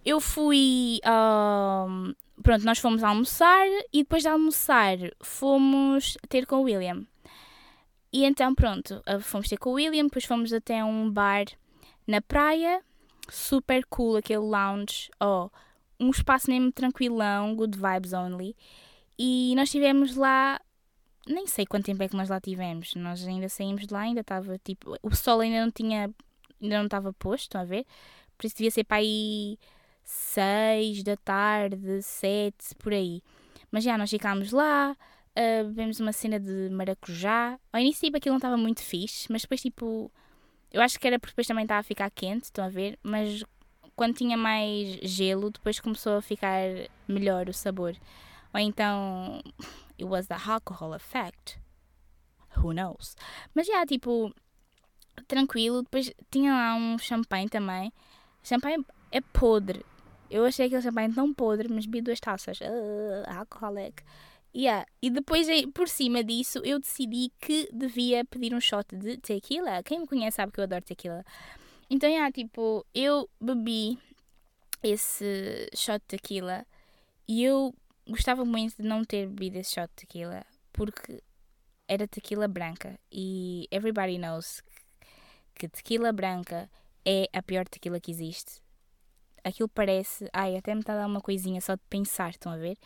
Eu 0.06 0.20
fui. 0.20 1.00
Um, 1.06 2.14
pronto, 2.42 2.66
nós 2.66 2.80
fomos 2.80 3.04
almoçar 3.04 3.66
e 3.92 4.00
depois 4.04 4.24
de 4.24 4.30
almoçar 4.30 4.98
fomos 5.22 6.18
ter 6.30 6.46
com 6.46 6.58
o 6.58 6.64
William. 6.64 7.06
E 8.14 8.26
então, 8.26 8.54
pronto, 8.54 9.02
ah, 9.08 9.20
fomos 9.20 9.50
ter 9.50 9.58
com 9.58 9.72
o 9.72 9.74
William, 9.74 10.04
depois 10.04 10.24
fomos 10.24 10.54
até 10.54 10.84
um 10.84 11.10
bar 11.10 11.46
na 12.06 12.22
praia, 12.22 12.84
super 13.28 13.84
cool, 13.88 14.18
aquele 14.18 14.40
lounge, 14.40 15.10
oh, 15.20 15.50
um 16.00 16.12
espaço 16.12 16.52
mesmo 16.52 16.72
tranquilão, 16.72 17.56
good 17.56 17.76
vibes 17.76 18.14
only. 18.14 18.56
E 19.18 19.56
nós 19.56 19.70
estivemos 19.70 20.16
lá, 20.16 20.62
nem 21.28 21.48
sei 21.48 21.66
quanto 21.66 21.86
tempo 21.86 22.04
é 22.04 22.08
que 22.08 22.16
nós 22.16 22.30
lá 22.30 22.40
tivemos, 22.40 22.94
nós 22.94 23.28
ainda 23.28 23.50
saímos 23.50 23.88
de 23.88 23.94
lá, 23.94 24.02
ainda 24.02 24.22
estava 24.22 24.60
tipo, 24.60 24.96
o 25.02 25.16
sol 25.16 25.40
ainda 25.40 25.64
não 25.64 25.72
tinha 25.72 26.14
ainda 26.62 26.78
não 26.78 26.86
estava 26.86 27.12
posto, 27.14 27.44
estão 27.44 27.62
a 27.62 27.66
ver? 27.66 27.86
Por 28.38 28.46
isso 28.46 28.56
devia 28.56 28.72
ser 28.72 28.84
para 28.84 28.98
aí 28.98 29.58
6 30.04 31.04
da 31.04 31.18
tarde, 31.18 32.02
7, 32.02 32.76
por 32.76 32.94
aí. 32.94 33.24
Mas 33.72 33.84
já, 33.84 33.98
nós 33.98 34.10
ficámos 34.10 34.52
lá, 34.52 34.96
uh, 35.38 35.68
bebemos 35.68 36.00
uma 36.00 36.14
cena 36.14 36.40
de 36.40 36.70
maracujá. 36.72 37.60
Ao 37.72 37.80
início, 37.80 38.06
tipo, 38.06 38.18
aquilo 38.18 38.34
não 38.34 38.38
estava 38.38 38.58
muito 38.58 38.82
fixe, 38.82 39.32
mas 39.32 39.42
depois, 39.42 39.62
tipo, 39.62 40.12
eu 40.72 40.82
acho 40.82 41.00
que 41.00 41.08
era 41.08 41.20
porque 41.20 41.32
depois 41.32 41.48
também 41.48 41.64
estava 41.64 41.80
a 41.80 41.84
ficar 41.84 42.10
quente, 42.12 42.46
estão 42.46 42.66
a 42.66 42.70
ver? 42.70 42.98
Mas 43.04 43.44
quando 43.96 44.16
tinha 44.16 44.38
mais 44.38 45.00
gelo, 45.04 45.52
depois 45.52 45.80
começou 45.80 46.18
a 46.18 46.22
ficar 46.22 46.62
melhor 47.08 47.50
o 47.50 47.54
sabor. 47.54 47.96
Ou 48.54 48.60
então, 48.60 49.42
it 50.00 50.06
was 50.06 50.28
the 50.28 50.38
alcohol 50.48 50.96
effect. 50.96 51.60
Who 52.58 52.74
knows? 52.74 53.16
Mas 53.54 53.68
já, 53.68 53.86
tipo, 53.86 54.34
tranquilo. 55.28 55.84
Depois 55.84 56.12
tinha 56.32 56.54
lá 56.54 56.76
um 56.76 56.98
champanhe 56.98 57.50
também. 57.50 57.92
Champanhe 58.44 58.86
é 59.12 59.22
podre. 59.22 59.86
Eu 60.30 60.46
achei 60.46 60.66
aquele 60.66 60.82
champanhe 60.82 61.14
tão 61.14 61.34
podre, 61.34 61.68
mas 61.70 61.86
vi 61.86 62.02
duas 62.02 62.20
taças. 62.20 62.60
Uh, 62.60 63.24
alcoholic. 63.28 64.04
Yeah. 64.56 64.86
E 65.02 65.10
depois, 65.10 65.48
por 65.74 65.88
cima 65.88 66.24
disso, 66.24 66.60
eu 66.64 66.80
decidi 66.80 67.32
que 67.40 67.68
devia 67.74 68.24
pedir 68.24 68.54
um 68.54 68.62
shot 68.62 68.96
de 68.96 69.18
tequila. 69.18 69.82
Quem 69.84 70.02
me 70.02 70.08
conhece 70.08 70.36
sabe 70.36 70.52
que 70.52 70.60
eu 70.60 70.64
adoro 70.64 70.84
tequila. 70.84 71.24
Então, 71.90 72.10
yeah, 72.10 72.32
tipo, 72.32 72.86
eu 72.94 73.30
bebi 73.42 73.98
esse 74.84 75.70
shot 75.76 76.00
de 76.00 76.18
tequila 76.18 76.66
e 77.28 77.44
eu 77.44 77.74
gostava 78.08 78.46
muito 78.46 78.78
de 78.78 78.84
não 78.84 79.04
ter 79.04 79.28
bebido 79.28 79.58
esse 79.58 79.74
shot 79.74 79.88
de 79.88 80.06
tequila 80.06 80.46
porque 80.72 81.24
era 81.88 82.08
tequila 82.08 82.48
branca 82.48 83.00
e 83.12 83.68
everybody 83.72 84.18
knows 84.18 84.62
que 85.56 85.70
tequila 85.70 86.12
branca 86.12 86.70
é 87.06 87.30
a 87.32 87.42
pior 87.42 87.68
tequila 87.68 88.00
que 88.00 88.12
existe. 88.12 88.62
Aquilo 89.44 89.70
parece. 89.70 90.28
Ai, 90.34 90.56
até 90.56 90.74
me 90.74 90.82
está 90.82 90.94
a 90.94 90.98
dar 90.98 91.08
uma 91.08 91.22
coisinha 91.22 91.60
só 91.62 91.76
de 91.76 91.82
pensar, 91.90 92.32
estão 92.32 92.52
a 92.52 92.58
ver? 92.58 92.78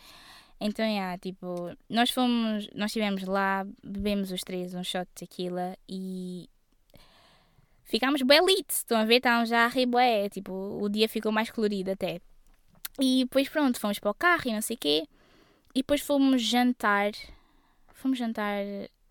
Então, 0.60 0.84
é, 0.84 0.94
yeah, 0.94 1.18
tipo, 1.18 1.72
nós 1.88 2.10
fomos, 2.10 2.68
nós 2.74 2.90
estivemos 2.90 3.22
lá, 3.24 3.64
bebemos 3.82 4.32
os 4.32 4.40
três 4.40 4.74
um 4.74 4.82
shot 4.82 5.06
de 5.06 5.26
tequila 5.26 5.76
e 5.88 6.48
ficámos 7.84 8.22
belites, 8.22 8.78
estão 8.78 8.98
a 8.98 9.04
ver? 9.04 9.16
Estávamos 9.16 9.48
já 9.48 9.64
a 9.64 9.68
rir 9.68 9.86
bué, 9.86 10.28
tipo, 10.28 10.52
o 10.52 10.88
dia 10.88 11.08
ficou 11.08 11.30
mais 11.30 11.50
colorido 11.50 11.92
até. 11.92 12.20
E 13.00 13.24
depois, 13.24 13.48
pronto, 13.48 13.78
fomos 13.78 13.98
para 13.98 14.10
o 14.10 14.14
carro 14.14 14.42
e 14.46 14.52
não 14.52 14.62
sei 14.62 14.74
o 14.76 14.78
quê. 14.78 15.04
E 15.74 15.80
depois 15.80 16.00
fomos 16.00 16.42
jantar. 16.42 17.12
Fomos 17.94 18.18
jantar 18.18 18.64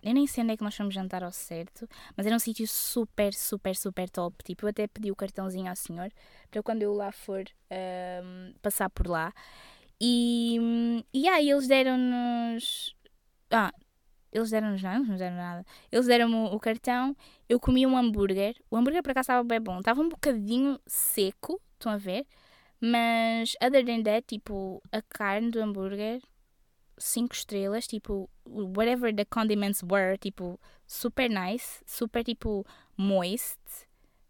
eu 0.08 0.14
nem 0.14 0.28
sei 0.28 0.44
onde 0.44 0.54
é 0.54 0.58
que 0.58 0.64
nós 0.64 0.76
fomos 0.76 0.94
jantar 0.94 1.24
ao 1.24 1.32
certo, 1.32 1.86
mas 2.16 2.26
era 2.26 2.36
um 2.36 2.40
sítio 2.40 2.68
super, 2.68 3.34
super, 3.34 3.76
super 3.76 4.10
top. 4.10 4.44
Tipo, 4.44 4.66
eu 4.66 4.70
até 4.70 4.88
pedi 4.88 5.12
o 5.12 5.16
cartãozinho 5.16 5.70
ao 5.70 5.76
senhor 5.76 6.12
para 6.50 6.64
quando 6.64 6.84
eu 6.84 6.94
lá 6.94 7.12
for 7.12 7.44
um, 7.72 8.54
passar 8.62 8.90
por 8.90 9.08
lá. 9.08 9.34
E, 10.00 11.04
e 11.14 11.28
aí 11.28 11.50
eles 11.50 11.68
deram-nos. 11.68 12.96
Ah, 13.50 13.74
eles 14.32 14.52
deram-nos 14.52 14.82
nada, 14.82 15.00
não 15.04 15.16
deram 15.16 15.36
nada. 15.36 15.66
Eles 15.92 16.06
deram-me 16.06 16.36
o 16.36 16.60
cartão, 16.60 17.16
eu 17.50 17.60
comi 17.60 17.86
um 17.88 17.98
hambúrguer. 17.98 18.56
O 18.70 18.78
hambúrguer 18.78 19.02
para 19.02 19.14
cá 19.14 19.22
estava 19.22 19.44
bem 19.44 19.60
bom. 19.60 19.80
Estava 19.80 20.02
um 20.02 20.10
bocadinho 20.10 20.80
seco, 20.86 21.62
estão 21.74 21.92
a 21.92 21.98
ver? 21.98 22.26
Mas, 22.80 23.56
other 23.62 23.84
than 23.84 24.04
that, 24.04 24.28
tipo, 24.28 24.82
a 24.92 25.02
carne 25.02 25.50
do 25.50 25.60
hambúrguer, 25.60 26.22
5 26.98 27.34
estrelas, 27.34 27.88
tipo, 27.88 28.30
whatever 28.46 29.14
the 29.16 29.26
condiments 29.26 29.82
were, 29.84 30.18
tipo, 30.18 30.60
super 30.86 31.30
nice, 31.30 31.82
super, 31.86 32.24
tipo, 32.24 32.66
moist. 32.96 33.87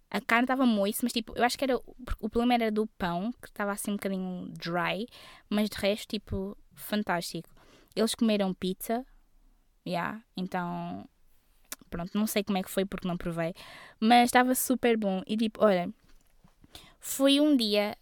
A 0.10 0.22
carne 0.22 0.46
estava 0.46 0.66
moist, 0.66 1.04
mas, 1.04 1.12
tipo, 1.12 1.34
eu 1.36 1.44
acho 1.44 1.58
que 1.58 1.66
era, 1.66 1.78
o 1.78 2.30
problema 2.30 2.54
era 2.54 2.72
do 2.72 2.88
pão, 2.88 3.32
que 3.42 3.48
estava 3.48 3.72
assim 3.72 3.92
um 3.92 3.96
bocadinho 3.96 4.48
dry, 4.52 5.06
mas 5.50 5.70
de 5.70 5.78
resto, 5.78 6.08
tipo, 6.08 6.58
fantástico. 6.74 7.50
Eles 7.96 8.16
comeram 8.16 8.54
pizza, 8.54 9.06
yeah, 9.86 10.24
então, 10.36 11.08
pronto, 11.90 12.18
não 12.18 12.26
sei 12.26 12.44
como 12.44 12.58
é 12.58 12.64
que 12.64 12.70
foi 12.70 12.86
porque 12.86 13.08
não 13.08 13.18
provei, 13.18 13.54
mas 14.00 14.30
estava 14.30 14.56
super 14.56 14.96
bom. 14.96 15.22
E, 15.28 15.36
tipo, 15.36 15.64
olha, 15.64 15.92
foi 17.00 17.42
um 17.42 17.58
dia 17.58 17.98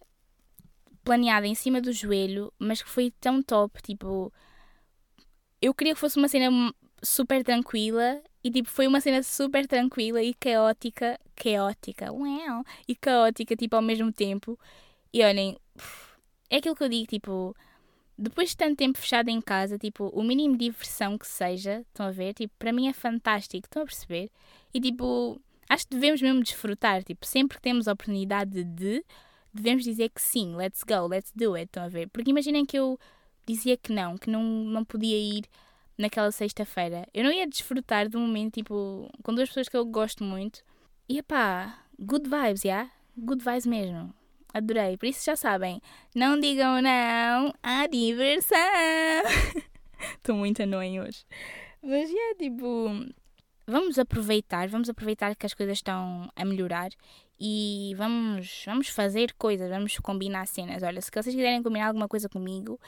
planeado 1.04 1.46
em 1.46 1.56
cima 1.56 1.82
do 1.82 1.91
joelho, 1.91 2.54
mas 2.60 2.82
que 2.84 2.89
foi 2.89 3.12
tão 3.20 3.41
top, 3.41 3.82
tipo, 3.82 4.32
eu 5.62 5.74
queria 5.74 5.94
que 5.94 6.00
fosse 6.00 6.18
uma 6.18 6.28
cena 6.28 6.74
super 7.02 7.44
tranquila 7.44 8.22
e 8.45 8.51
tipo 8.51 8.69
foi 8.69 8.86
uma 8.86 9.01
cena 9.01 9.23
super 9.23 9.65
tranquila 9.65 10.21
e 10.21 10.31
caótica, 10.36 11.19
caótica, 11.36 12.13
uau, 12.13 12.63
e 12.88 12.95
caótica 12.95 13.55
tipo 13.55 13.75
ao 13.75 13.81
mesmo 13.81 14.13
tempo. 14.13 14.60
E 15.12 15.23
olhem, 15.23 15.58
é 16.47 16.58
aquilo 16.58 16.75
que 16.75 16.84
eu 16.84 16.89
digo, 16.89 17.08
tipo, 17.08 17.55
depois 18.15 18.49
de 18.49 18.58
tanto 18.58 18.77
tempo 18.77 18.99
fechado 18.99 19.29
em 19.29 19.41
casa, 19.41 19.79
tipo, 19.79 20.10
o 20.10 20.21
mínimo 20.21 20.55
de 20.55 20.65
diversão 20.65 21.17
que 21.17 21.25
seja, 21.25 21.84
estão 21.88 22.05
a 22.05 22.12
ver? 22.12 22.36
Tipo, 22.36 22.53
para 22.60 22.71
mim 22.71 22.88
é 22.88 22.93
fantástico, 22.93 23.65
estão 23.65 23.81
a 23.81 23.86
perceber? 23.86 24.29
E 24.71 24.79
tipo, 24.79 25.41
acho 25.67 25.88
que 25.88 25.95
devemos 25.95 26.21
mesmo 26.21 26.43
desfrutar, 26.43 27.03
tipo, 27.03 27.25
sempre 27.25 27.58
que 27.58 27.63
temos 27.63 27.88
a 27.88 27.93
oportunidade 27.93 28.63
de, 28.63 29.03
devemos 29.51 29.84
dizer 29.84 30.10
que 30.10 30.21
sim, 30.21 30.55
let's 30.55 30.84
go, 30.84 31.08
let's 31.08 31.31
do 31.36 31.55
it, 31.55 31.65
estão 31.65 31.84
a 31.84 31.89
ver? 31.89 32.10
Porque 32.10 32.29
imaginem 32.29 32.63
que 32.63 32.77
eu 32.77 32.99
dizia 33.43 33.75
que 33.75 33.91
não, 33.91 34.19
que 34.19 34.29
não, 34.29 34.43
não 34.43 34.86
podia 34.86 35.17
ir 35.17 35.45
naquela 35.97 36.31
sexta-feira. 36.31 37.08
Eu 37.13 37.23
não 37.23 37.31
ia 37.31 37.47
desfrutar 37.47 38.08
de 38.08 38.17
um 38.17 38.21
momento, 38.21 38.55
tipo, 38.55 39.10
com 39.23 39.34
duas 39.34 39.49
pessoas 39.49 39.69
que 39.69 39.77
eu 39.77 39.86
gosto 39.86 40.23
muito. 40.23 40.63
E 41.08 41.21
pá, 41.21 41.79
good 41.99 42.29
vibes? 42.29 42.63
Yeah? 42.63 42.91
Good 43.17 43.43
vibes 43.43 43.65
mesmo. 43.65 44.13
Adorei. 44.53 44.97
Por 44.97 45.08
isso 45.08 45.25
já 45.25 45.36
sabem, 45.36 45.81
não 46.15 46.39
digam 46.39 46.81
não 46.81 47.53
à 47.62 47.88
diversão. 47.88 48.58
Estou 50.17 50.36
muito 50.36 50.63
annoying 50.63 50.99
hoje. 50.99 51.25
Mas 51.81 52.10
é, 52.10 52.13
yeah, 52.13 52.38
tipo, 52.39 52.89
vamos 53.67 53.99
aproveitar, 53.99 54.67
vamos 54.67 54.89
aproveitar 54.89 55.36
que 55.36 55.45
as 55.45 55.53
coisas 55.53 55.77
estão 55.77 56.29
a 56.36 56.45
melhorar 56.45 56.89
e 57.39 57.93
vamos, 57.97 58.63
vamos 58.65 58.88
fazer 58.89 59.34
coisas, 59.34 59.69
vamos 59.69 59.97
combinar 59.99 60.47
cenas. 60.47 60.84
Olha, 60.84 61.01
se 61.01 61.12
vocês 61.12 61.36
quiserem 61.36 61.62
combinar 61.62 61.88
alguma 61.88 62.08
coisa 62.08 62.29
comigo, 62.29 62.79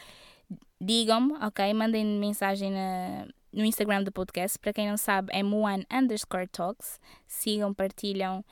digam-me, 0.80 1.34
ok? 1.44 1.74
Mandem 1.74 2.06
mensagem 2.06 2.72
na, 2.72 3.28
no 3.52 3.66
Instagram 3.66 4.04
do 4.04 4.12
podcast. 4.12 4.58
Para 4.60 4.74
quem 4.74 4.90
não 4.90 4.98
sabe, 4.98 5.30
é 5.34 5.44
Muan 5.44 5.84
underscore 5.92 6.48
talks. 6.48 7.00
Sigam, 7.28 7.74
partilham, 7.74 8.44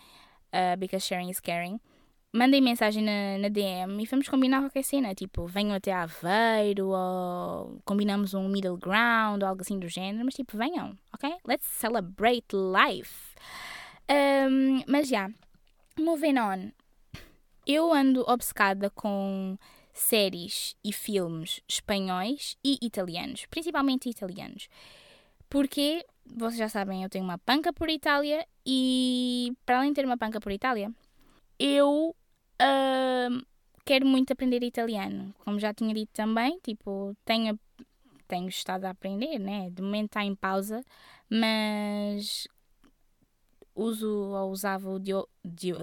uh, 0.54 0.78
because 0.78 1.06
sharing 1.06 1.30
is 1.30 1.40
caring. 1.40 1.80
Mandem 2.34 2.60
mensagem 2.60 3.02
na, 3.02 3.38
na, 3.38 3.48
DM 3.48 4.04
e 4.04 4.06
vamos 4.06 4.28
combinar 4.28 4.60
qualquer 4.60 4.84
cena. 4.84 5.16
Tipo, 5.16 5.48
venham 5.48 5.74
até 5.74 5.94
Aveiro 5.94 6.90
ou 6.90 7.80
combinamos 7.86 8.34
um 8.34 8.50
middle 8.50 8.76
ground 8.76 9.42
ou 9.42 9.48
algo 9.48 9.62
assim 9.62 9.80
do 9.80 9.88
género. 9.88 10.26
Mas 10.26 10.34
tipo, 10.34 10.58
venham, 10.58 10.98
ok? 11.14 11.34
Let's 11.48 11.66
celebrate 11.66 12.48
life. 12.54 13.36
Um, 14.12 14.84
mas 14.86 15.08
já, 15.08 15.20
yeah, 15.20 15.34
moving 15.98 16.38
on. 16.38 16.72
Eu 17.66 17.94
ando 17.94 18.26
obcecada 18.28 18.90
com 18.90 19.58
séries 19.96 20.76
e 20.84 20.92
filmes 20.92 21.62
espanhóis 21.70 22.58
e 22.64 22.78
italianos, 22.82 23.46
principalmente 23.46 24.10
italianos. 24.10 24.68
Porque, 25.50 26.06
vocês 26.26 26.58
já 26.58 26.68
sabem, 26.68 27.02
eu 27.02 27.10
tenho 27.10 27.24
uma 27.24 27.38
panca 27.38 27.72
por 27.72 27.90
Itália 27.90 28.46
e, 28.66 29.54
para 29.66 29.78
além 29.78 29.92
de 29.92 29.96
ter 29.96 30.06
uma 30.06 30.18
panca 30.18 30.42
por 30.42 30.52
Itália, 30.52 30.92
eu 31.58 32.14
uh, 32.62 33.46
quero 33.86 34.06
muito 34.06 34.34
aprender 34.34 34.62
italiano. 34.64 35.34
Como 35.46 35.60
já 35.60 35.74
tinha 35.74 35.94
dito 35.94 36.12
também, 36.12 36.60
tipo, 36.62 37.16
tenho, 37.24 37.58
tenho 38.28 38.50
estado 38.50 38.84
a 38.84 38.90
aprender, 38.90 39.40
né? 39.40 39.70
De 39.70 39.82
momento 39.82 40.08
está 40.08 40.26
em 40.26 40.36
pausa, 40.36 40.84
mas 41.30 42.50
uso 43.74 44.10
ou 44.10 44.52
usava 44.52 44.90
o, 44.90 45.00
dio, 45.00 45.26
dio, 45.44 45.78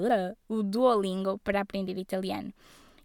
o 0.48 0.62
Duolingo 0.62 1.38
para 1.38 1.62
aprender 1.62 1.96
italiano. 1.96 2.52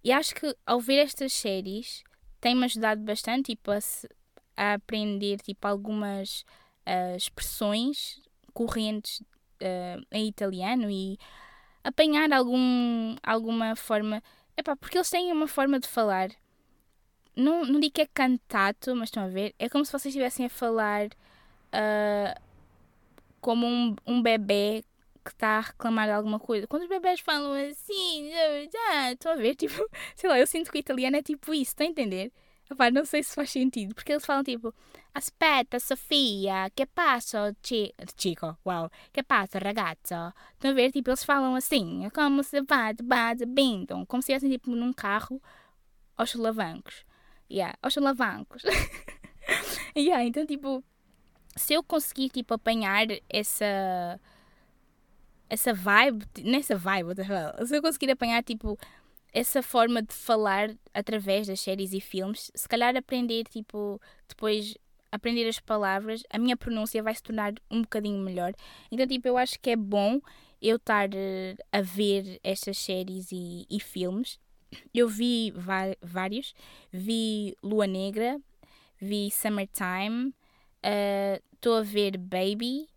E 0.07 0.11
acho 0.13 0.33
que 0.35 0.55
ao 0.65 0.79
ver 0.79 0.99
estas 0.99 1.33
séries 1.33 2.01
tem-me 2.39 2.63
ajudado 2.63 3.01
bastante 3.01 3.47
tipo, 3.47 3.71
a, 3.71 3.79
a 4.55 4.75
aprender 4.75 5.37
tipo, 5.41 5.67
algumas 5.67 6.45
uh, 6.87 7.17
expressões 7.17 8.21
correntes 8.53 9.19
uh, 9.19 10.01
em 10.09 10.25
italiano 10.29 10.89
e 10.89 11.19
apanhar 11.83 12.31
algum, 12.31 13.17
alguma 13.21 13.75
forma. 13.75 14.23
Epá, 14.55 14.77
porque 14.77 14.97
eles 14.97 15.09
têm 15.09 15.29
uma 15.29 15.45
forma 15.45 15.77
de 15.77 15.89
falar. 15.89 16.29
Não, 17.35 17.65
não 17.65 17.77
digo 17.77 17.95
que 17.95 18.03
é 18.03 18.07
cantato, 18.07 18.95
mas 18.95 19.09
estão 19.09 19.25
a 19.25 19.27
ver? 19.27 19.53
É 19.59 19.67
como 19.67 19.83
se 19.83 19.91
vocês 19.91 20.05
estivessem 20.05 20.45
a 20.45 20.49
falar 20.49 21.07
uh, 21.07 22.41
como 23.41 23.67
um, 23.67 23.93
um 24.05 24.21
bebê 24.21 24.85
que 25.27 25.33
está 25.33 25.57
a 25.57 25.61
reclamar 25.61 26.07
de 26.07 26.13
alguma 26.13 26.39
coisa. 26.39 26.67
Quando 26.67 26.83
os 26.83 26.89
bebés 26.89 27.19
falam 27.19 27.53
assim, 27.53 28.31
já, 28.71 29.11
estou 29.11 29.31
a 29.31 29.35
ver, 29.35 29.55
tipo, 29.57 29.75
sei 30.15 30.29
lá, 30.29 30.39
eu 30.39 30.47
sinto 30.47 30.71
que 30.71 30.77
o 30.77 30.79
italiano 30.79 31.17
é 31.17 31.21
tipo 31.21 31.53
isso, 31.53 31.71
estão 31.71 31.85
a 31.85 31.89
entender? 31.89 32.31
Epá, 32.69 32.91
não 32.91 33.05
sei 33.05 33.23
se 33.23 33.33
faz 33.33 33.49
sentido, 33.51 33.95
porque 33.95 34.11
eles 34.11 34.25
falam 34.25 34.43
tipo, 34.43 34.73
aspetta 35.13 35.79
Sofia, 35.79 36.69
que 36.75 36.85
passa, 36.85 37.55
chi 37.63 37.93
chico, 38.17 38.57
uau, 38.65 38.89
que 39.13 39.23
passa 39.23 39.57
ragazzo? 39.57 40.33
Estão 40.53 40.71
a 40.71 40.73
ver? 40.73 40.91
Tipo, 40.91 41.09
eles 41.11 41.23
falam 41.23 41.55
assim, 41.55 42.05
é 42.05 42.09
como 42.09 42.43
se 42.43 42.61
bate, 42.61 43.45
bintam, 43.45 44.05
como 44.05 44.21
se 44.21 44.33
estivessem 44.33 44.51
tipo 44.57 44.71
num 44.71 44.91
carro 44.91 45.41
aos 46.17 46.31
solavancos. 46.31 47.05
Yeah, 47.49 47.77
aos 47.81 47.93
solavancos. 47.93 48.63
yeah, 49.95 50.25
então 50.25 50.45
tipo, 50.45 50.83
se 51.55 51.73
eu 51.73 51.83
conseguir 51.83 52.29
tipo 52.29 52.53
apanhar 52.53 53.07
essa 53.29 54.19
essa 55.49 55.73
vibe, 55.73 56.25
nessa 56.43 56.75
vibe, 56.75 57.15
se 57.65 57.75
eu 57.75 57.81
conseguir 57.81 58.11
apanhar 58.11 58.43
tipo 58.43 58.77
essa 59.33 59.61
forma 59.61 60.01
de 60.01 60.13
falar 60.13 60.75
através 60.93 61.47
das 61.47 61.59
séries 61.59 61.93
e 61.93 62.01
filmes, 62.01 62.51
se 62.55 62.67
calhar 62.67 62.95
aprender 62.95 63.43
tipo 63.45 64.01
depois 64.27 64.75
aprender 65.11 65.47
as 65.47 65.59
palavras, 65.59 66.23
a 66.29 66.37
minha 66.37 66.57
pronúncia 66.57 67.01
vai 67.01 67.13
se 67.13 67.23
tornar 67.23 67.53
um 67.69 67.81
bocadinho 67.81 68.23
melhor. 68.23 68.53
Então 68.91 69.07
tipo 69.07 69.27
eu 69.27 69.37
acho 69.37 69.59
que 69.59 69.69
é 69.71 69.75
bom 69.75 70.19
eu 70.61 70.77
estar 70.77 71.09
eh, 71.13 71.55
a 71.71 71.81
ver 71.81 72.39
estas 72.43 72.77
séries 72.77 73.31
e, 73.31 73.65
e 73.69 73.79
filmes. 73.79 74.39
Eu 74.93 75.07
vi 75.07 75.53
vários, 76.01 76.53
vi 76.91 77.55
Lua 77.63 77.87
Negra, 77.87 78.37
vi 78.99 79.31
Summertime, 79.31 80.33
eh, 80.83 81.41
estou 81.53 81.75
uh, 81.75 81.77
a 81.77 81.83
ver 81.83 82.17
Baby, 82.17 82.89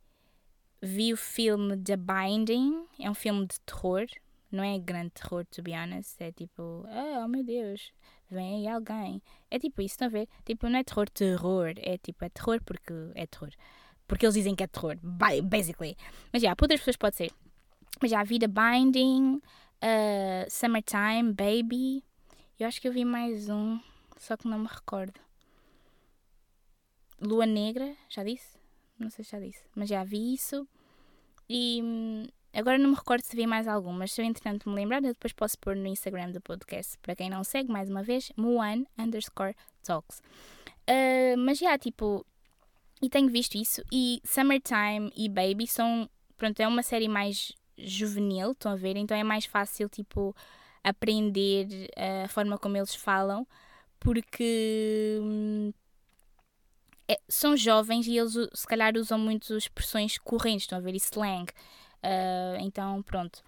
vi 0.81 1.13
o 1.13 1.17
filme 1.17 1.77
The 1.77 1.97
Binding, 1.97 2.87
é 2.99 3.11
um 3.11 3.15
filme 3.15 3.47
de 3.47 3.61
terror, 3.61 4.07
não 4.51 4.65
é 4.65 4.79
grande 4.79 5.11
terror, 5.11 5.45
to 5.47 5.63
be 5.63 5.73
honest, 5.73 6.21
é 6.21 6.33
tipo, 6.33 6.85
oh 6.87 7.29
meu 7.29 7.45
Deus, 7.45 7.93
vem 8.31 8.67
aí 8.67 8.69
alguém. 8.69 9.23
É 9.51 9.59
tipo 9.59 9.81
isso, 9.83 9.95
estão 9.95 10.09
a 10.09 10.11
ver? 10.11 10.29
Tipo, 10.45 10.69
não 10.69 10.79
é 10.79 10.85
terror, 10.85 11.09
terror, 11.09 11.73
é 11.77 11.99
tipo, 11.99 12.25
é 12.25 12.29
terror 12.29 12.61
porque 12.65 12.93
é 13.15 13.27
terror. 13.27 13.51
Porque 14.07 14.27
eles 14.27 14.35
dizem 14.35 14.57
que 14.57 14.65
é 14.65 14.67
terror, 14.67 14.97
basically. 15.45 15.97
Mas 16.33 16.43
já, 16.43 16.57
para 16.57 16.65
outras 16.65 16.81
pessoas 16.81 16.97
pode 16.97 17.17
ser. 17.17 17.31
Mas 18.01 18.11
já, 18.11 18.25
vi 18.25 18.39
The 18.39 18.49
Binding, 18.49 19.37
uh, 19.37 20.51
Summertime, 20.51 21.33
Baby, 21.33 22.05
eu 22.59 22.67
acho 22.67 22.81
que 22.81 22.89
eu 22.89 22.93
vi 22.93 23.05
mais 23.05 23.49
um, 23.49 23.79
só 24.17 24.37
que 24.37 24.49
não 24.49 24.59
me 24.59 24.67
recordo. 24.67 25.21
Lua 27.21 27.47
Negra, 27.47 27.95
já 28.09 28.25
disse? 28.25 28.60
Não 29.01 29.11
sei 29.11 29.25
se 29.25 29.33
já 29.33 29.41
disse, 29.41 29.65
mas 29.75 29.89
já 29.89 30.05
vi 30.05 30.35
isso. 30.35 30.69
E 31.49 31.81
hum, 31.83 32.27
agora 32.53 32.79
não 32.79 32.91
me 32.91 32.95
recordo 32.95 33.23
se 33.23 33.35
vi 33.35 33.47
mais 33.47 33.67
algum, 33.67 33.93
mas 33.93 34.13
se 34.13 34.21
eu 34.21 34.25
entretanto 34.27 34.69
me 34.69 34.75
lembrar, 34.77 35.03
eu 35.03 35.15
depois 35.15 35.33
posso 35.33 35.59
pôr 35.59 35.75
no 35.75 35.87
Instagram 35.87 36.31
do 36.31 36.41
podcast. 36.41 36.99
Para 36.99 37.17
quem 37.17 37.31
não 37.31 37.43
segue, 37.43 37.73
mais 37.73 37.89
uma 37.89 38.03
vez, 38.03 38.31
Muan 38.37 38.85
underscore 38.99 39.57
talks. 39.83 40.21
Uh, 40.89 41.37
mas 41.39 41.59
já, 41.59 41.79
tipo, 41.79 42.25
e 43.03 43.09
tenho 43.09 43.29
visto 43.31 43.57
isso. 43.57 43.83
E 43.91 44.21
Summertime 44.25 45.11
e 45.17 45.29
Baby 45.29 45.67
são, 45.67 46.09
pronto, 46.37 46.61
é 46.61 46.69
uma 46.69 46.83
série 46.83 47.09
mais 47.09 47.53
juvenil, 47.79 48.53
estão 48.53 48.73
a 48.73 48.77
ver? 48.77 48.97
Então 48.97 49.17
é 49.17 49.25
mais 49.25 49.47
fácil, 49.47 49.89
tipo, 49.89 50.37
aprender 50.85 51.89
uh, 51.97 52.25
a 52.25 52.29
forma 52.29 52.59
como 52.59 52.77
eles 52.77 52.95
falam, 52.95 53.47
porque. 53.99 55.19
É, 57.11 57.19
são 57.29 57.57
jovens 57.57 58.07
e 58.07 58.17
eles 58.17 58.35
se 58.55 58.65
calhar 58.69 58.97
usam 58.97 59.19
muito 59.19 59.57
expressões 59.57 60.17
correntes, 60.17 60.63
estão 60.63 60.79
a 60.79 60.81
ver? 60.81 60.95
E 60.95 60.99
slang. 60.99 61.51
Uh, 62.05 62.61
então, 62.61 63.03
pronto. 63.03 63.43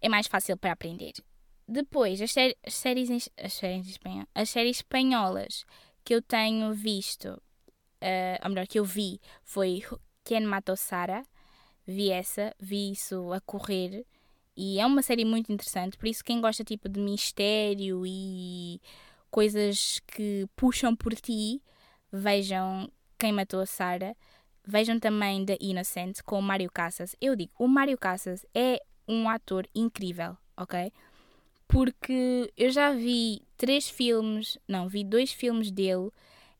É 0.00 0.08
mais 0.08 0.26
fácil 0.26 0.56
para 0.56 0.72
aprender. 0.72 1.12
Depois, 1.68 2.20
as, 2.20 2.32
sé 2.32 2.56
as 2.66 2.74
séries, 2.74 3.30
as, 3.36 3.52
séries 3.52 3.86
espanhol 3.86 4.26
as 4.34 4.50
séries 4.50 4.78
espanholas 4.78 5.64
que 6.04 6.12
eu 6.12 6.20
tenho 6.20 6.72
visto, 6.74 7.26
uh, 7.28 8.42
ou 8.42 8.48
melhor, 8.48 8.66
que 8.66 8.80
eu 8.80 8.84
vi, 8.84 9.20
foi 9.44 9.84
Quem 10.24 10.40
Matou 10.40 10.76
Sara. 10.76 11.24
Vi 11.86 12.10
essa, 12.10 12.52
vi 12.58 12.90
isso 12.90 13.32
a 13.32 13.40
correr. 13.40 14.04
E 14.56 14.80
é 14.80 14.86
uma 14.86 15.00
série 15.00 15.24
muito 15.24 15.52
interessante, 15.52 15.96
por 15.96 16.08
isso 16.08 16.24
quem 16.24 16.40
gosta 16.40 16.64
tipo 16.64 16.88
de 16.88 16.98
mistério 16.98 18.04
e 18.04 18.80
coisas 19.30 20.00
que 20.08 20.46
puxam 20.56 20.94
por 20.96 21.14
ti, 21.14 21.62
vejam 22.12 22.90
Quem 23.18 23.32
Matou 23.32 23.60
a 23.60 23.66
Sara. 23.66 24.16
Vejam 24.66 24.98
também 25.00 25.44
The 25.44 25.56
Innocent 25.60 26.20
com 26.24 26.38
o 26.38 26.42
Mário 26.42 26.70
Casas. 26.70 27.16
Eu 27.20 27.34
digo, 27.34 27.52
o 27.58 27.66
Mário 27.66 27.96
Casas 27.96 28.44
é 28.54 28.80
um 29.08 29.28
ator 29.28 29.66
incrível, 29.74 30.36
ok? 30.56 30.92
Porque 31.66 32.52
eu 32.56 32.70
já 32.70 32.92
vi 32.92 33.42
três 33.56 33.88
filmes, 33.88 34.58
não, 34.68 34.88
vi 34.88 35.04
dois 35.04 35.32
filmes 35.32 35.70
dele 35.70 36.10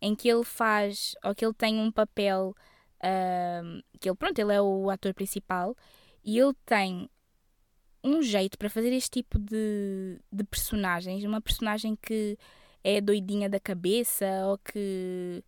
em 0.00 0.14
que 0.14 0.28
ele 0.28 0.44
faz, 0.44 1.14
ou 1.22 1.34
que 1.34 1.44
ele 1.44 1.54
tem 1.54 1.78
um 1.78 1.92
papel, 1.92 2.54
uh, 2.96 3.82
que 4.00 4.08
ele, 4.08 4.16
pronto, 4.16 4.38
ele 4.38 4.54
é 4.54 4.62
o 4.62 4.88
ator 4.88 5.12
principal 5.12 5.76
e 6.24 6.38
ele 6.38 6.54
tem 6.64 7.08
um 8.02 8.22
jeito 8.22 8.56
para 8.56 8.70
fazer 8.70 8.92
este 8.92 9.10
tipo 9.10 9.38
de, 9.38 10.18
de 10.32 10.44
personagens, 10.44 11.22
uma 11.24 11.40
personagem 11.40 11.96
que 12.00 12.38
é 12.82 13.00
doidinha 13.00 13.48
da 13.48 13.60
cabeça 13.60 14.26
ou 14.46 14.58
que, 14.58 15.42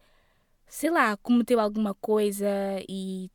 sei 0.67 0.91
lá, 0.91 1.17
cometeu 1.17 1.61
alguma 1.61 1.95
coisa 1.95 2.49
e 2.89 3.31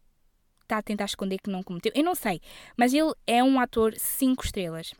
está 0.61 0.77
a 0.79 0.83
tentar 0.83 1.05
esconder 1.05 1.39
que 1.39 1.49
não 1.49 1.63
cometeu. 1.63 1.91
Eu 1.95 2.03
não 2.03 2.15
sei, 2.15 2.41
mas 2.75 2.93
ele 2.93 3.13
é 3.25 3.43
um 3.43 3.59
ator 3.59 3.93
cinco 3.97 4.43
estrelas. 4.45 4.93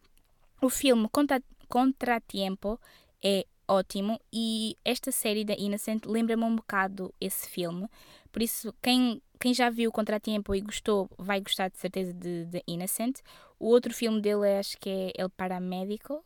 O 0.62 0.70
filme 0.70 1.08
Contra 1.10 1.42
Contratempo 1.68 2.80
é 3.24 3.46
ótimo 3.68 4.20
e 4.32 4.76
esta 4.86 5.12
série 5.12 5.44
da 5.44 5.54
Innocent 5.54 6.06
lembra-me 6.06 6.44
um 6.44 6.56
bocado 6.56 7.14
esse 7.20 7.50
filme. 7.50 7.88
Por 8.32 8.42
isso, 8.42 8.74
quem, 8.82 9.22
quem 9.40 9.54
já 9.54 9.70
viu 9.70 9.92
Contratempo 9.92 10.56
e 10.56 10.62
gostou, 10.62 11.10
vai 11.18 11.42
gostar 11.42 11.70
de 11.70 11.78
certeza 11.78 12.14
de, 12.14 12.46
de 12.46 12.64
Innocent. 12.68 13.20
O 13.60 13.68
outro 13.68 13.94
filme 13.94 14.22
dele 14.22 14.48
é, 14.48 14.60
acho 14.60 14.78
que 14.78 14.90
é 14.90 15.12
El 15.22 15.30
Paramédico, 15.30 16.24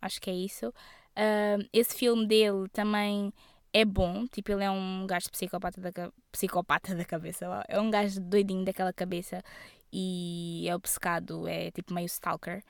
acho 0.00 0.20
que 0.20 0.30
é 0.30 0.34
isso. 0.34 0.72
Uh, 1.16 1.68
esse 1.72 1.94
filme 1.94 2.26
dele 2.26 2.68
também 2.72 3.32
é 3.72 3.84
bom, 3.84 4.26
tipo, 4.26 4.52
ele 4.52 4.64
é 4.64 4.70
um 4.70 5.06
gajo 5.06 5.30
psicopata 5.30 5.80
da, 5.80 6.12
psicopata 6.32 6.94
da 6.94 7.04
cabeça, 7.04 7.46
é 7.68 7.80
um 7.80 7.90
gajo 7.90 8.20
doidinho 8.20 8.64
daquela 8.64 8.92
cabeça 8.92 9.42
e 9.92 10.66
é 10.68 10.74
obcecado, 10.74 11.46
é 11.46 11.70
tipo 11.70 11.92
meio 11.94 12.06
stalker 12.06 12.62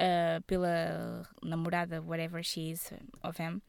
uh, 0.00 0.42
pela 0.46 1.22
namorada, 1.42 2.02
whatever 2.02 2.42
she 2.42 2.70
is 2.70 2.92
of 3.22 3.40
him. 3.40 3.60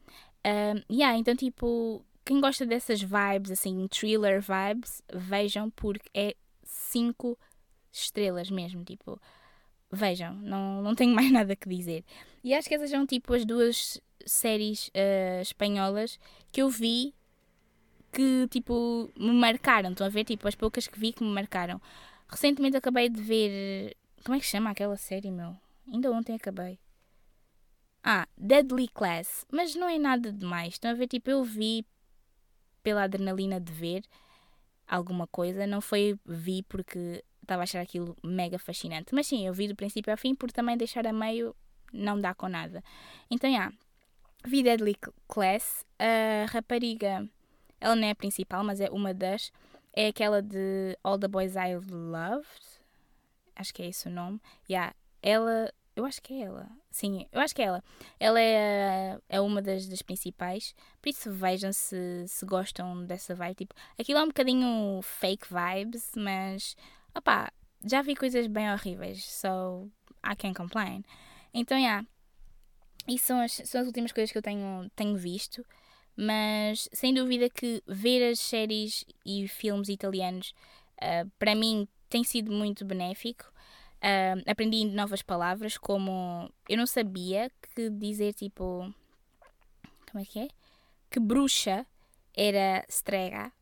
Uh, 0.44 0.82
yeah, 0.90 1.16
então 1.16 1.36
tipo, 1.36 2.04
quem 2.24 2.40
gosta 2.40 2.66
dessas 2.66 3.00
vibes, 3.00 3.50
assim, 3.50 3.86
thriller 3.88 4.40
vibes, 4.40 5.02
vejam 5.12 5.70
porque 5.70 6.08
é 6.14 6.34
5 6.64 7.38
estrelas 7.92 8.50
mesmo, 8.50 8.84
tipo, 8.84 9.20
vejam, 9.92 10.34
não, 10.34 10.82
não 10.82 10.94
tenho 10.94 11.14
mais 11.14 11.30
nada 11.30 11.54
que 11.54 11.68
dizer. 11.68 12.04
E 12.42 12.54
acho 12.54 12.68
que 12.68 12.74
essas 12.74 12.90
são 12.90 13.06
tipo 13.06 13.34
as 13.34 13.44
duas 13.44 14.00
séries 14.24 14.88
uh, 14.88 15.42
espanholas 15.42 16.18
que 16.50 16.62
eu 16.62 16.68
vi 16.68 17.14
que 18.12 18.46
tipo 18.48 19.10
me 19.16 19.32
marcaram. 19.32 19.90
Estão 19.90 20.06
a 20.06 20.10
ver? 20.10 20.24
Tipo, 20.24 20.46
as 20.46 20.54
poucas 20.54 20.86
que 20.86 20.98
vi 20.98 21.12
que 21.12 21.24
me 21.24 21.30
marcaram. 21.30 21.80
Recentemente 22.28 22.76
acabei 22.76 23.08
de 23.08 23.20
ver. 23.20 23.96
Como 24.24 24.36
é 24.36 24.40
que 24.40 24.46
chama 24.46 24.70
aquela 24.70 24.96
série, 24.96 25.30
meu? 25.30 25.56
Ainda 25.90 26.10
ontem 26.12 26.34
acabei. 26.34 26.78
Ah, 28.04 28.28
Deadly 28.36 28.88
Class. 28.88 29.46
Mas 29.50 29.74
não 29.74 29.88
é 29.88 29.98
nada 29.98 30.32
demais. 30.32 30.74
Estão 30.74 30.90
a 30.90 30.94
ver? 30.94 31.08
Tipo, 31.08 31.30
eu 31.30 31.42
vi 31.42 31.86
pela 32.82 33.04
adrenalina 33.04 33.60
de 33.60 33.72
ver 33.72 34.02
alguma 34.86 35.26
coisa. 35.26 35.66
Não 35.66 35.80
foi 35.80 36.18
vi 36.26 36.62
porque 36.64 37.24
estava 37.42 37.62
a 37.62 37.64
achar 37.64 37.80
aquilo 37.80 38.16
mega 38.22 38.58
fascinante. 38.58 39.14
Mas 39.14 39.26
sim, 39.26 39.46
eu 39.46 39.52
vi 39.52 39.68
do 39.68 39.76
princípio 39.76 40.12
ao 40.12 40.16
fim 40.16 40.34
porque 40.34 40.54
também 40.54 40.76
deixar 40.76 41.06
a 41.06 41.12
meio 41.12 41.54
não 41.92 42.20
dá 42.20 42.34
com 42.34 42.48
nada. 42.48 42.82
Então, 43.30 43.50
já. 43.50 43.56
Yeah, 43.56 43.76
vi 44.44 44.62
Deadly 44.62 44.96
Class. 45.28 45.84
A 45.98 46.46
rapariga, 46.46 47.28
ela 47.80 47.94
não 47.94 48.06
é 48.06 48.10
a 48.10 48.14
principal, 48.14 48.64
mas 48.64 48.80
é 48.80 48.90
uma 48.90 49.12
das. 49.12 49.52
É 49.92 50.08
aquela 50.08 50.40
de 50.40 50.96
All 51.02 51.18
the 51.18 51.28
Boys 51.28 51.54
I 51.54 51.76
Loved. 51.90 52.80
Acho 53.54 53.74
que 53.74 53.82
é 53.82 53.88
esse 53.88 54.08
o 54.08 54.10
nome. 54.10 54.40
Yeah, 54.68 54.94
ela 55.22 55.70
eu 55.94 56.06
acho 56.06 56.22
que 56.22 56.32
é 56.32 56.44
ela. 56.44 56.70
Sim, 56.90 57.26
eu 57.30 57.40
acho 57.40 57.54
que 57.54 57.60
é 57.60 57.66
ela. 57.66 57.84
Ela 58.18 58.40
é, 58.40 59.18
é 59.28 59.40
uma 59.40 59.60
das, 59.60 59.86
das 59.86 60.00
principais. 60.00 60.74
Por 61.00 61.10
isso 61.10 61.30
vejam 61.30 61.72
se, 61.72 62.24
se 62.26 62.46
gostam 62.46 63.04
dessa 63.04 63.34
vibe. 63.34 63.56
Tipo, 63.56 63.74
aquilo 63.98 64.18
é 64.18 64.22
um 64.22 64.28
bocadinho 64.28 65.00
fake 65.02 65.46
vibes, 65.50 66.12
mas 66.16 66.76
opá, 67.14 67.52
já 67.84 68.02
vi 68.02 68.14
coisas 68.14 68.46
bem 68.46 68.70
horríveis. 68.72 69.24
So 69.24 69.90
I 70.24 70.36
can't 70.36 70.54
complain. 70.54 71.04
Então, 71.52 71.78
yeah. 71.78 72.06
Isso 73.08 73.26
são 73.26 73.40
as, 73.40 73.52
são 73.52 73.80
as 73.80 73.86
últimas 73.86 74.12
coisas 74.12 74.30
que 74.30 74.38
eu 74.38 74.42
tenho, 74.42 74.90
tenho 74.94 75.16
visto. 75.16 75.64
Mas 76.16 76.88
sem 76.92 77.14
dúvida 77.14 77.48
que 77.48 77.82
ver 77.86 78.30
as 78.30 78.38
séries 78.38 79.04
e 79.24 79.48
filmes 79.48 79.88
italianos 79.88 80.54
uh, 81.02 81.28
para 81.38 81.54
mim 81.54 81.88
tem 82.08 82.22
sido 82.22 82.52
muito 82.52 82.84
benéfico 82.84 83.52
Uh, 84.02 84.42
aprendi 84.50 84.84
novas 84.84 85.22
palavras, 85.22 85.78
como 85.78 86.50
eu 86.68 86.76
não 86.76 86.86
sabia 86.88 87.52
que 87.72 87.88
dizer 87.88 88.34
tipo. 88.34 88.92
Como 90.10 90.20
é 90.20 90.24
que 90.24 90.40
é? 90.40 90.48
Que 91.08 91.20
bruxa 91.20 91.86
era 92.36 92.84
strega. 92.88 93.52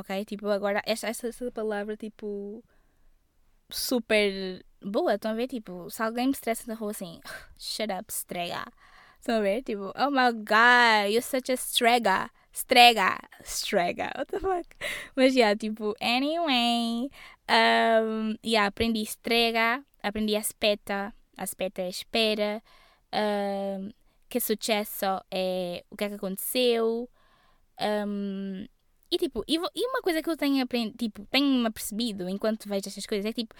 Ok? 0.00 0.24
Tipo, 0.24 0.48
agora 0.48 0.82
esta, 0.86 1.08
esta 1.08 1.30
palavra, 1.52 1.96
tipo. 1.96 2.62
Super 3.70 4.64
boa. 4.82 5.14
Estão 5.14 5.32
a 5.32 5.34
ver? 5.34 5.48
Tipo, 5.48 5.90
se 5.90 6.02
alguém 6.02 6.26
me 6.26 6.32
estressa 6.32 6.64
na 6.66 6.74
rua 6.74 6.90
assim, 6.90 7.20
shut 7.58 7.90
up, 7.92 8.12
strega. 8.12 8.64
Estão 9.18 9.36
a 9.38 9.40
ver? 9.40 9.62
Tipo, 9.62 9.92
oh 9.96 10.10
my 10.10 10.32
god, 10.32 11.10
you're 11.10 11.22
such 11.22 11.50
a 11.50 11.56
strega. 11.56 12.30
Strega. 12.52 13.18
Strega. 13.44 14.12
What 14.16 14.26
the 14.32 14.40
fuck? 14.40 14.66
Mas, 15.14 15.34
yeah, 15.36 15.54
tipo, 15.56 15.94
anyway. 16.00 17.08
Um, 17.50 18.36
yeah, 18.44 18.66
aprendi 18.66 19.02
strega, 19.04 19.84
aprendi 20.02 20.36
aspetta, 20.36 21.12
aspetta 21.36 21.82
é 21.82 21.88
espera, 21.88 22.62
um, 23.12 23.90
que 24.28 24.38
sucesso 24.38 25.20
é 25.32 25.84
o 25.90 25.96
que 25.96 26.04
é 26.04 26.08
que 26.08 26.14
aconteceu. 26.14 27.10
Um, 27.80 28.66
e 29.10 29.18
tipo, 29.18 29.44
e, 29.48 29.56
e, 29.56 29.86
uma 29.88 30.02
coisa 30.02 30.22
que 30.22 30.30
eu 30.30 30.36
tenho 30.36 30.62
aprendido, 30.62 30.96
tipo, 30.96 31.26
tenho-me 31.30 31.66
apercebido 31.66 32.28
enquanto 32.28 32.68
vejo 32.68 32.86
estas 32.86 33.06
coisas 33.06 33.26
é 33.26 33.32
que 33.32 33.42
tipo, 33.42 33.54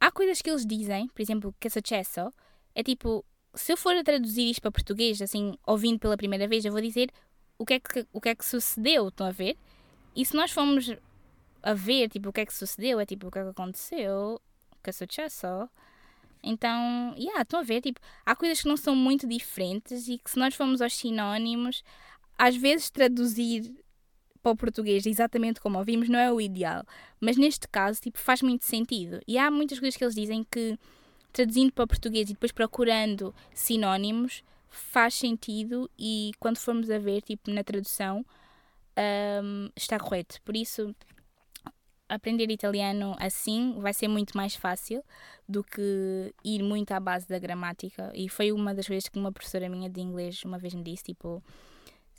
há 0.00 0.10
coisas 0.10 0.42
que 0.42 0.50
eles 0.50 0.66
dizem, 0.66 1.08
por 1.08 1.22
exemplo, 1.22 1.54
que 1.60 1.70
sucesso, 1.70 2.32
é 2.74 2.82
tipo, 2.82 3.24
se 3.54 3.72
eu 3.72 3.76
for 3.76 3.94
a 3.96 4.02
traduzir 4.02 4.50
isto 4.50 4.62
para 4.62 4.72
português, 4.72 5.20
assim, 5.22 5.56
ouvindo 5.66 5.98
pela 5.98 6.16
primeira 6.16 6.48
vez, 6.48 6.64
eu 6.64 6.72
vou 6.72 6.80
dizer 6.80 7.10
o 7.58 7.66
que 7.66 7.74
é 7.74 7.80
que, 7.80 8.06
o 8.12 8.20
que, 8.20 8.28
é 8.30 8.34
que 8.34 8.44
sucedeu, 8.44 9.08
estão 9.08 9.26
a 9.26 9.30
ver? 9.30 9.56
E 10.16 10.24
se 10.24 10.34
nós 10.34 10.50
formos 10.50 10.90
a 11.62 11.74
ver, 11.74 12.08
tipo, 12.08 12.30
o 12.30 12.32
que 12.32 12.40
é 12.40 12.46
que 12.46 12.54
sucedeu, 12.54 12.98
é 12.98 13.06
tipo, 13.06 13.28
o 13.28 13.30
que 13.30 13.38
é 13.38 13.42
que 13.42 13.50
aconteceu, 13.50 14.40
que 14.82 14.92
sucesso. 14.92 15.68
Então, 16.42 17.14
yeah, 17.18 17.42
estão 17.42 17.60
a 17.60 17.62
ver, 17.62 17.82
tipo, 17.82 18.00
há 18.24 18.34
coisas 18.34 18.62
que 18.62 18.68
não 18.68 18.76
são 18.76 18.96
muito 18.96 19.26
diferentes 19.26 20.08
e 20.08 20.18
que 20.18 20.30
se 20.30 20.38
nós 20.38 20.54
formos 20.54 20.80
aos 20.80 20.94
sinónimos, 20.94 21.84
às 22.38 22.56
vezes 22.56 22.90
traduzir 22.90 23.74
para 24.42 24.52
o 24.52 24.56
português 24.56 25.06
exatamente 25.06 25.60
como 25.60 25.78
ouvimos 25.78 26.08
não 26.08 26.18
é 26.18 26.32
o 26.32 26.40
ideal, 26.40 26.84
mas 27.20 27.36
neste 27.36 27.68
caso, 27.68 28.00
tipo, 28.00 28.18
faz 28.18 28.42
muito 28.42 28.64
sentido. 28.64 29.20
E 29.26 29.38
há 29.38 29.50
muitas 29.50 29.78
coisas 29.78 29.96
que 29.96 30.04
eles 30.04 30.14
dizem 30.14 30.44
que 30.50 30.78
traduzindo 31.32 31.72
para 31.72 31.86
português 31.86 32.28
e 32.30 32.32
depois 32.32 32.52
procurando 32.52 33.34
sinónimos 33.54 34.42
faz 34.68 35.14
sentido 35.14 35.90
e 35.98 36.32
quando 36.38 36.58
formos 36.58 36.90
a 36.90 36.98
ver, 36.98 37.22
tipo, 37.22 37.50
na 37.50 37.62
tradução, 37.64 38.24
um, 39.42 39.68
está 39.76 39.98
correto. 39.98 40.40
Por 40.42 40.56
isso, 40.56 40.94
aprender 42.08 42.50
italiano 42.50 43.14
assim 43.18 43.78
vai 43.80 43.92
ser 43.94 44.08
muito 44.08 44.36
mais 44.36 44.54
fácil 44.54 45.02
do 45.48 45.62
que 45.62 46.34
ir 46.44 46.62
muito 46.62 46.92
à 46.92 47.00
base 47.00 47.28
da 47.28 47.38
gramática. 47.38 48.12
E 48.14 48.28
foi 48.28 48.52
uma 48.52 48.74
das 48.74 48.86
vezes 48.86 49.08
que 49.08 49.18
uma 49.18 49.32
professora 49.32 49.68
minha 49.68 49.90
de 49.90 50.00
inglês 50.00 50.42
uma 50.44 50.58
vez 50.58 50.74
me 50.74 50.82
disse, 50.82 51.04
tipo, 51.04 51.42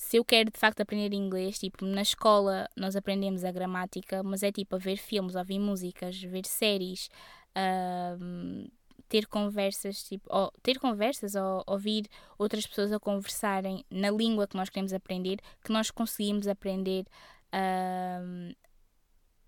se 0.02 0.18
eu 0.18 0.26
quero 0.26 0.50
de 0.50 0.58
facto 0.58 0.82
aprender 0.82 1.14
inglês, 1.14 1.60
tipo, 1.60 1.86
na 1.86 2.02
escola 2.02 2.68
nós 2.76 2.96
aprendemos 2.96 3.44
a 3.44 3.52
gramática, 3.52 4.24
mas 4.24 4.42
é 4.42 4.52
tipo 4.52 4.76
a 4.76 4.80
ver 4.80 4.98
filmes, 4.98 5.36
ouvir 5.36 5.60
músicas, 5.60 6.20
ver 6.20 6.44
séries, 6.44 7.08
uh, 7.56 8.68
ter 9.08 9.28
conversas, 9.28 10.04
tipo, 10.04 10.28
ou, 10.28 10.52
ter 10.64 10.80
conversas 10.80 11.36
ou 11.36 11.64
ouvir 11.68 12.08
outras 12.38 12.66
pessoas 12.66 12.92
a 12.92 13.00
conversarem 13.00 13.86
na 13.92 14.10
língua 14.10 14.48
que 14.48 14.58
nós 14.58 14.70
queremos 14.70 14.92
aprender, 14.92 15.38
que 15.64 15.72
nós 15.72 15.92
conseguimos 15.92 16.48
aprender 16.48 17.06
uh, 17.54 18.56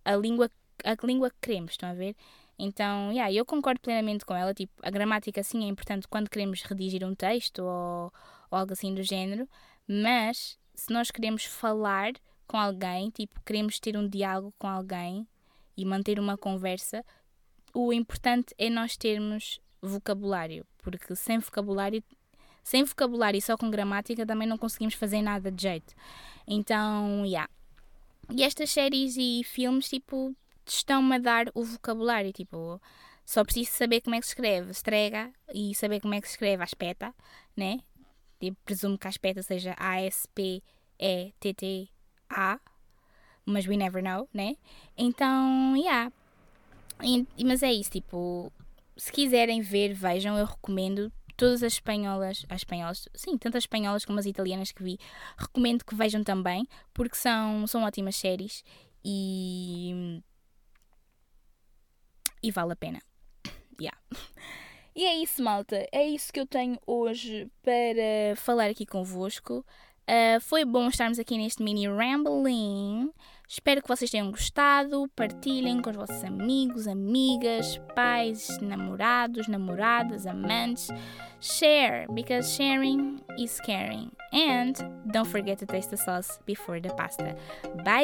a 0.05 0.15
língua 0.15 0.51
a 0.83 0.95
língua 1.05 1.31
que 1.31 1.37
queremos, 1.41 1.71
estão 1.71 1.89
a 1.89 1.93
ver? 1.95 2.15
Então, 2.59 3.11
yeah, 3.11 3.33
eu 3.33 3.43
concordo 3.43 3.81
plenamente 3.81 4.23
com 4.23 4.35
ela. 4.35 4.53
Tipo, 4.53 4.73
a 4.83 4.91
gramática 4.91 5.41
sim 5.41 5.65
é 5.65 5.67
importante 5.67 6.07
quando 6.07 6.29
queremos 6.29 6.61
redigir 6.61 7.03
um 7.03 7.15
texto 7.15 7.59
ou, 7.59 8.13
ou 8.51 8.57
algo 8.59 8.73
assim 8.73 8.93
do 8.93 9.01
género, 9.01 9.47
mas 9.87 10.57
se 10.73 10.91
nós 10.91 11.11
queremos 11.11 11.45
falar 11.45 12.13
com 12.47 12.57
alguém, 12.57 13.09
tipo, 13.09 13.41
queremos 13.45 13.79
ter 13.79 13.97
um 13.97 14.07
diálogo 14.07 14.53
com 14.57 14.67
alguém 14.67 15.27
e 15.75 15.85
manter 15.85 16.19
uma 16.19 16.37
conversa, 16.37 17.03
o 17.73 17.91
importante 17.91 18.53
é 18.57 18.69
nós 18.69 18.95
termos 18.95 19.59
vocabulário, 19.81 20.65
porque 20.79 21.15
sem 21.15 21.39
vocabulário, 21.39 22.03
sem 22.63 22.83
vocabulário 22.83 23.37
e 23.37 23.41
só 23.41 23.57
com 23.57 23.69
gramática 23.69 24.25
também 24.25 24.47
não 24.47 24.57
conseguimos 24.57 24.93
fazer 24.93 25.21
nada 25.21 25.51
de 25.51 25.61
jeito. 25.61 25.93
Então, 26.47 27.25
yeah. 27.25 27.49
E 28.31 28.43
estas 28.43 28.69
séries 28.71 29.15
e 29.17 29.43
filmes, 29.43 29.89
tipo, 29.89 30.35
estão-me 30.65 31.15
a 31.15 31.19
dar 31.19 31.45
o 31.53 31.63
vocabulário, 31.63 32.31
tipo, 32.31 32.79
só 33.25 33.43
preciso 33.43 33.71
saber 33.71 34.01
como 34.01 34.15
é 34.15 34.19
que 34.19 34.25
se 34.25 34.31
escreve 34.31 34.71
estrega 34.71 35.31
e 35.53 35.73
saber 35.75 35.99
como 35.99 36.13
é 36.13 36.21
que 36.21 36.27
se 36.27 36.33
escreve 36.33 36.63
aspeta, 36.63 37.13
né? 37.55 37.79
Tipo, 38.39 38.57
presumo 38.65 38.97
que 38.97 39.07
a 39.07 39.09
aspeta 39.09 39.41
seja 39.41 39.75
A-S-P-E-T-T-A, 39.77 40.59
mas 43.45 43.67
we 43.67 43.77
never 43.77 44.01
know, 44.01 44.27
né? 44.33 44.55
Então, 44.97 45.75
yeah. 45.77 46.11
E, 47.01 47.25
mas 47.43 47.63
é 47.63 47.71
isso, 47.73 47.91
tipo, 47.91 48.51
se 48.95 49.11
quiserem 49.11 49.61
ver, 49.61 49.93
vejam, 49.93 50.37
eu 50.37 50.45
recomendo 50.45 51.11
todas 51.35 51.63
as 51.63 51.73
espanholas, 51.73 52.45
as 52.49 52.61
espanholas, 52.61 53.09
sim, 53.15 53.37
tanto 53.37 53.57
as 53.57 53.63
espanholas 53.63 54.05
como 54.05 54.19
as 54.19 54.25
italianas 54.25 54.71
que 54.71 54.83
vi, 54.83 54.99
recomendo 55.37 55.83
que 55.83 55.95
vejam 55.95 56.23
também, 56.23 56.67
porque 56.93 57.15
são, 57.15 57.65
são 57.67 57.83
ótimas 57.83 58.15
séries 58.15 58.63
e 59.03 60.21
e 62.41 62.51
vale 62.51 62.73
a 62.73 62.75
pena. 62.75 63.01
Yeah. 63.79 63.97
E 64.95 65.05
é 65.05 65.15
isso, 65.15 65.43
malta. 65.43 65.87
É 65.91 66.07
isso 66.07 66.31
que 66.31 66.39
eu 66.39 66.45
tenho 66.45 66.77
hoje 66.85 67.49
para 67.63 68.35
falar 68.35 68.65
aqui 68.65 68.85
convosco. 68.85 69.65
Uh, 70.03 70.39
foi 70.41 70.65
bom 70.65 70.89
estarmos 70.89 71.17
aqui 71.17 71.37
neste 71.37 71.63
mini 71.63 71.87
rambling. 71.87 73.09
Espero 73.47 73.81
que 73.81 73.87
vocês 73.87 74.11
tenham 74.11 74.29
gostado. 74.31 75.09
Partilhem 75.15 75.81
com 75.81 75.89
os 75.89 75.95
vossos 75.95 76.23
amigos, 76.23 76.87
amigas, 76.87 77.79
pais, 77.95 78.59
namorados, 78.61 79.47
namoradas, 79.47 80.27
amantes. 80.27 80.89
Share, 81.39 82.05
because 82.13 82.53
sharing 82.53 83.21
is 83.37 83.59
caring. 83.61 84.11
And 84.31 84.73
don't 85.11 85.29
forget 85.29 85.59
to 85.59 85.65
taste 85.65 85.89
the 85.89 85.97
sauce 85.97 86.39
before 86.45 86.81
the 86.81 86.93
pasta. 86.93 87.35
Bye! 87.83 88.03